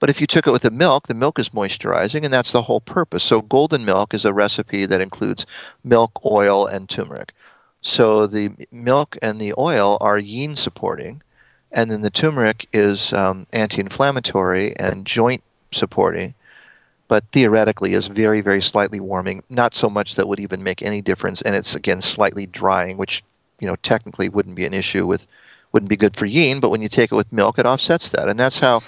[0.00, 2.62] But if you took it with the milk, the milk is moisturizing, and that's the
[2.62, 3.24] whole purpose.
[3.24, 5.46] So golden milk is a recipe that includes
[5.82, 7.32] milk, oil, and turmeric.
[7.80, 11.22] So the milk and the oil are yin supporting,
[11.70, 15.42] and then the turmeric is um, anti-inflammatory and joint
[15.72, 16.34] supporting,
[17.14, 19.44] but theoretically is very, very slightly warming.
[19.48, 23.22] Not so much that would even make any difference, and it's again slightly drying, which
[23.60, 25.24] you know technically wouldn't be an issue with,
[25.70, 26.58] wouldn't be good for yin.
[26.58, 28.80] But when you take it with milk, it offsets that, and that's how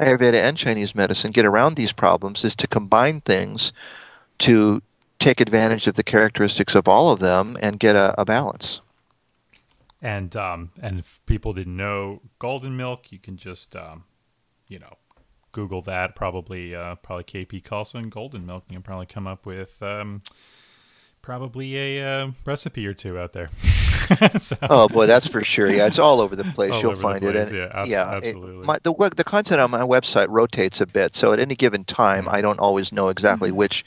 [0.00, 3.72] Ayurveda and Chinese medicine get around these problems is to combine things
[4.38, 4.82] to
[5.20, 8.80] take advantage of the characteristics of all of them and get a, a balance.
[10.02, 14.02] And um, and if people didn't know golden milk, you can just um,
[14.66, 14.97] you know
[15.58, 16.14] Google that.
[16.14, 18.62] Probably uh, probably KP Khalsa golden milk.
[18.68, 20.22] You can probably come up with um,
[21.20, 23.50] probably a uh, recipe or two out there.
[24.38, 24.56] so.
[24.62, 25.68] Oh boy, that's for sure.
[25.68, 26.70] Yeah, it's all over the place.
[26.70, 27.34] All You'll find it.
[27.34, 28.62] And, yeah, yeah, absolutely.
[28.62, 31.82] It, my, the the content on my website rotates a bit, so at any given
[31.82, 32.36] time, mm-hmm.
[32.36, 33.58] I don't always know exactly mm-hmm.
[33.58, 33.84] which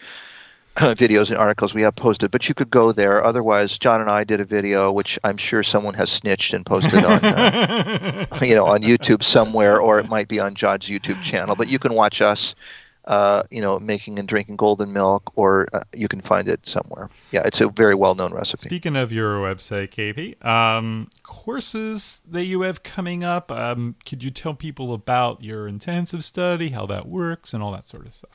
[0.75, 3.23] videos and articles we have posted, but you could go there.
[3.23, 7.03] Otherwise, John and I did a video, which I'm sure someone has snitched and posted
[7.03, 11.55] on, uh, you know, on YouTube somewhere, or it might be on John's YouTube channel.
[11.57, 12.55] But you can watch us,
[13.03, 17.09] uh, you know, making and drinking golden milk, or uh, you can find it somewhere.
[17.31, 18.69] Yeah, it's a very well-known recipe.
[18.69, 24.29] Speaking of your website, KP, um, courses that you have coming up, um, could you
[24.29, 28.31] tell people about your intensive study, how that works, and all that sort of stuff?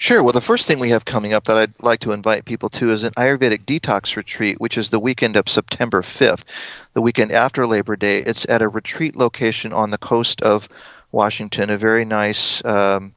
[0.00, 0.22] Sure.
[0.22, 2.90] Well, the first thing we have coming up that I'd like to invite people to
[2.90, 6.44] is an Ayurvedic detox retreat, which is the weekend of September 5th,
[6.94, 8.18] the weekend after Labor Day.
[8.18, 10.68] It's at a retreat location on the coast of
[11.10, 13.14] Washington, a very nice um,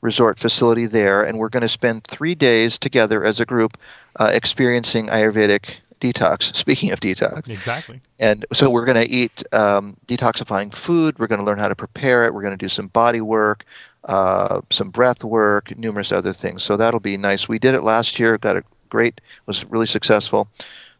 [0.00, 1.22] resort facility there.
[1.22, 3.76] And we're going to spend three days together as a group
[4.18, 6.56] uh, experiencing Ayurvedic detox.
[6.56, 8.00] Speaking of detox, exactly.
[8.18, 11.18] And so we're going to eat um, detoxifying food.
[11.18, 12.32] We're going to learn how to prepare it.
[12.32, 13.66] We're going to do some body work
[14.04, 16.62] uh, some breath work, numerous other things.
[16.62, 17.48] So that'll be nice.
[17.48, 20.48] We did it last year, got a great, was really successful.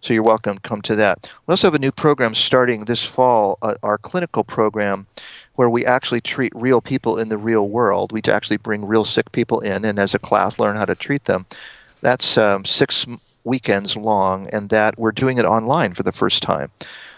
[0.01, 0.59] So you're welcome.
[0.59, 1.31] Come to that.
[1.47, 5.07] We also have a new program starting this fall, uh, our clinical program,
[5.55, 8.11] where we actually treat real people in the real world.
[8.11, 11.27] We actually bring real sick people in, and as a class, learn how to treat
[11.27, 11.47] them.
[12.01, 13.07] That's um, six
[13.45, 16.73] weekends long, and that we're doing it online for the first time.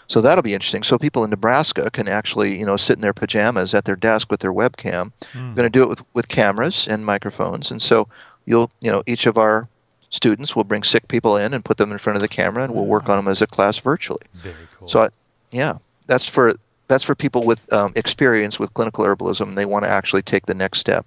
[0.06, 0.82] So that'll be interesting.
[0.82, 4.30] So people in Nebraska can actually, you know, sit in their pajamas at their desk
[4.30, 5.12] with their webcam.
[5.32, 5.50] Mm.
[5.50, 7.70] We're going to do it with, with cameras and microphones.
[7.70, 8.08] And so
[8.44, 9.68] you'll, you know, each of our
[10.10, 12.74] students will bring sick people in and put them in front of the camera, and
[12.74, 14.22] we'll work on them as a class virtually.
[14.34, 14.88] Very cool.
[14.88, 15.08] So, I,
[15.50, 16.54] yeah, that's for
[16.86, 19.48] that's for people with um, experience with clinical herbalism.
[19.48, 21.06] And they want to actually take the next step.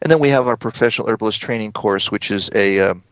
[0.00, 3.02] And then we have our professional herbalist training course, which is a um,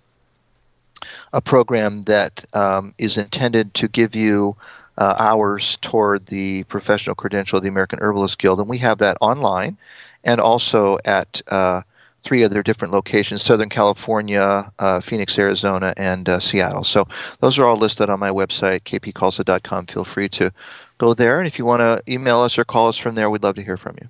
[1.32, 4.56] a program that um, is intended to give you
[4.98, 9.16] uh, hours toward the professional credential of the American Herbalist Guild, and we have that
[9.20, 9.76] online
[10.24, 11.82] and also at uh,
[12.24, 16.84] three other different locations Southern California, uh, Phoenix, Arizona, and uh, Seattle.
[16.84, 17.06] So
[17.40, 19.86] those are all listed on my website, kpkhalsa.com.
[19.86, 20.50] Feel free to
[20.98, 23.42] go there, and if you want to email us or call us from there, we'd
[23.42, 24.08] love to hear from you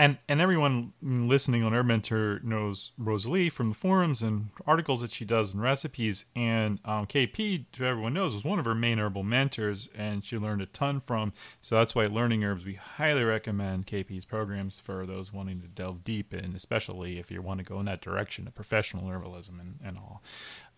[0.00, 5.26] and and everyone listening on HerbMentor knows Rosalie from the forums and articles that she
[5.26, 6.24] does and recipes.
[6.34, 10.38] And um, KP, to everyone knows, was one of her main herbal mentors, and she
[10.38, 11.34] learned a ton from.
[11.60, 16.02] So that's why Learning Herbs, we highly recommend KP's programs for those wanting to delve
[16.02, 19.78] deep, and especially if you want to go in that direction of professional herbalism and,
[19.84, 20.22] and all.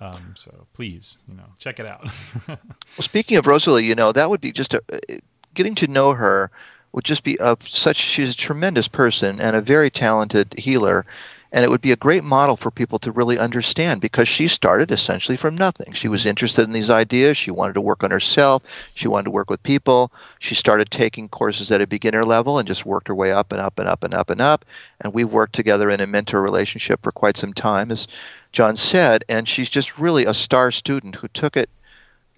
[0.00, 2.02] Um, so please, you know, check it out.
[2.48, 2.58] well,
[2.98, 4.82] speaking of Rosalie, you know, that would be just a,
[5.54, 6.50] getting to know her
[6.92, 11.04] would just be of such she's a tremendous person and a very talented healer
[11.54, 14.90] And it would be a great model for people to really understand because she started
[14.90, 15.92] essentially from nothing.
[15.92, 17.36] She was interested in these ideas.
[17.36, 18.62] She wanted to work on herself.
[18.94, 20.10] She wanted to work with people.
[20.38, 23.60] She started taking courses at a beginner level and just worked her way up and
[23.60, 24.64] up and up and up and up.
[24.98, 28.08] And we worked together in a mentor relationship for quite some time, as
[28.52, 29.22] John said.
[29.28, 31.68] And she's just really a star student who took it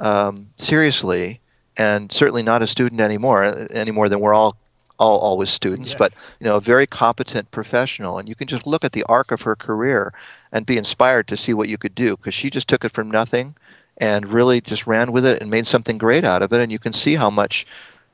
[0.01, 1.41] um, seriously
[1.77, 4.57] and certainly not a student anymore, any more than we're all
[4.99, 5.99] all always students, yeah.
[5.99, 8.19] but you know, a very competent professional.
[8.19, 10.13] And you can just look at the arc of her career
[10.53, 13.11] and be inspired to see what you could do because she just took it from
[13.11, 13.57] nothing
[13.97, 16.61] and really just ran with it and made something great out of it.
[16.61, 17.67] And you can see how much,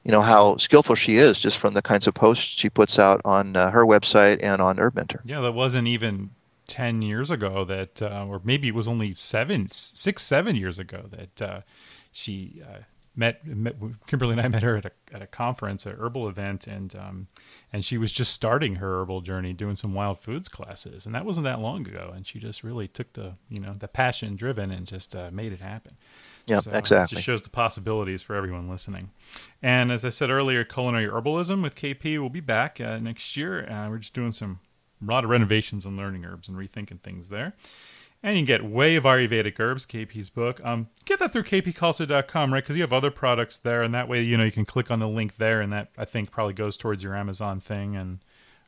[0.05, 3.21] you know, how skillful she is just from the kinds of posts she puts out
[3.25, 5.21] on uh, her website and on HerbMentor.
[5.25, 6.31] Yeah, that wasn't even
[6.67, 11.05] 10 years ago that, uh, or maybe it was only seven, six, seven years ago
[11.11, 11.61] that uh,
[12.13, 12.81] she uh,
[13.17, 16.67] met, met, Kimberly and I met her at a at a conference, a herbal event,
[16.67, 17.27] and um,
[17.73, 21.25] and she was just starting her herbal journey, doing some wild foods classes, and that
[21.25, 22.13] wasn't that long ago.
[22.15, 25.53] And she just really took the you know the passion driven and just uh, made
[25.53, 25.97] it happen.
[26.47, 27.17] Yeah, so exactly.
[27.17, 29.11] It just shows the possibilities for everyone listening.
[29.63, 33.69] And as I said earlier, culinary herbalism with KP will be back uh, next year.
[33.69, 34.61] Uh, we're just doing some
[35.03, 37.55] a lot of renovations on learning herbs and rethinking things there.
[38.23, 40.63] And you can get Way of Ayurvedic Herbs, KP's book.
[40.63, 42.63] Um, get that through kpkhalsa.com, right?
[42.63, 44.99] Because you have other products there, and that way, you know, you can click on
[44.99, 48.19] the link there, and that I think probably goes towards your Amazon thing, and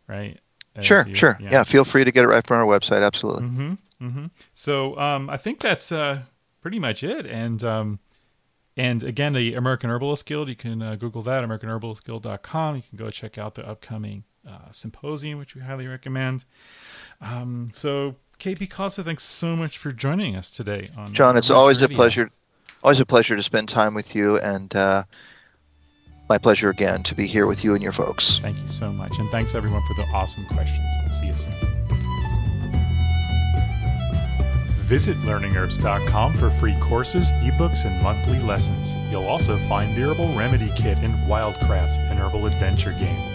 [0.09, 0.41] right.
[0.81, 1.37] Sure, you, sure.
[1.39, 1.51] Yeah.
[1.51, 1.63] yeah.
[1.65, 3.05] feel free to get it right from our website.
[3.05, 3.43] Absolutely.
[3.43, 4.27] Mm-hmm, mm-hmm.
[4.55, 6.23] So um, I think that's uh,
[6.63, 7.27] pretty much it.
[7.27, 7.99] And um,
[8.77, 12.77] and again, the American Herbalist Guild, you can uh, Google that, AmericanHerbalistGuild.com.
[12.77, 16.47] You can go check out the upcoming uh, symposium, which we highly recommend.
[17.21, 20.89] Um, so KP Khalsa, thanks so much for joining us today.
[20.99, 21.95] On John, it's always Radio.
[21.95, 22.31] a pleasure.
[22.83, 25.05] Always a pleasure to spend time with you, and uh,
[26.29, 28.39] my pleasure again to be here with you and your folks.
[28.39, 30.85] Thank you so much, and thanks everyone for the awesome questions.
[31.05, 31.55] We'll see you soon.
[34.89, 38.93] Visit learningherbs.com for free courses, ebooks, and monthly lessons.
[39.13, 43.32] You'll also find the Herbal Remedy Kit and Wildcraft, an herbal adventure game.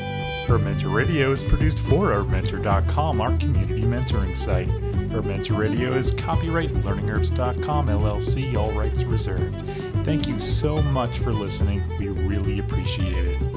[0.48, 4.70] HerbMentor Radio is produced for HerbMentor.com, our community mentoring site.
[4.70, 9.62] HerbMentor Radio is copyright LearningHerbs.com LLC, all rights reserved.
[10.06, 11.84] Thank you so much for listening.
[12.00, 13.57] We really appreciate it.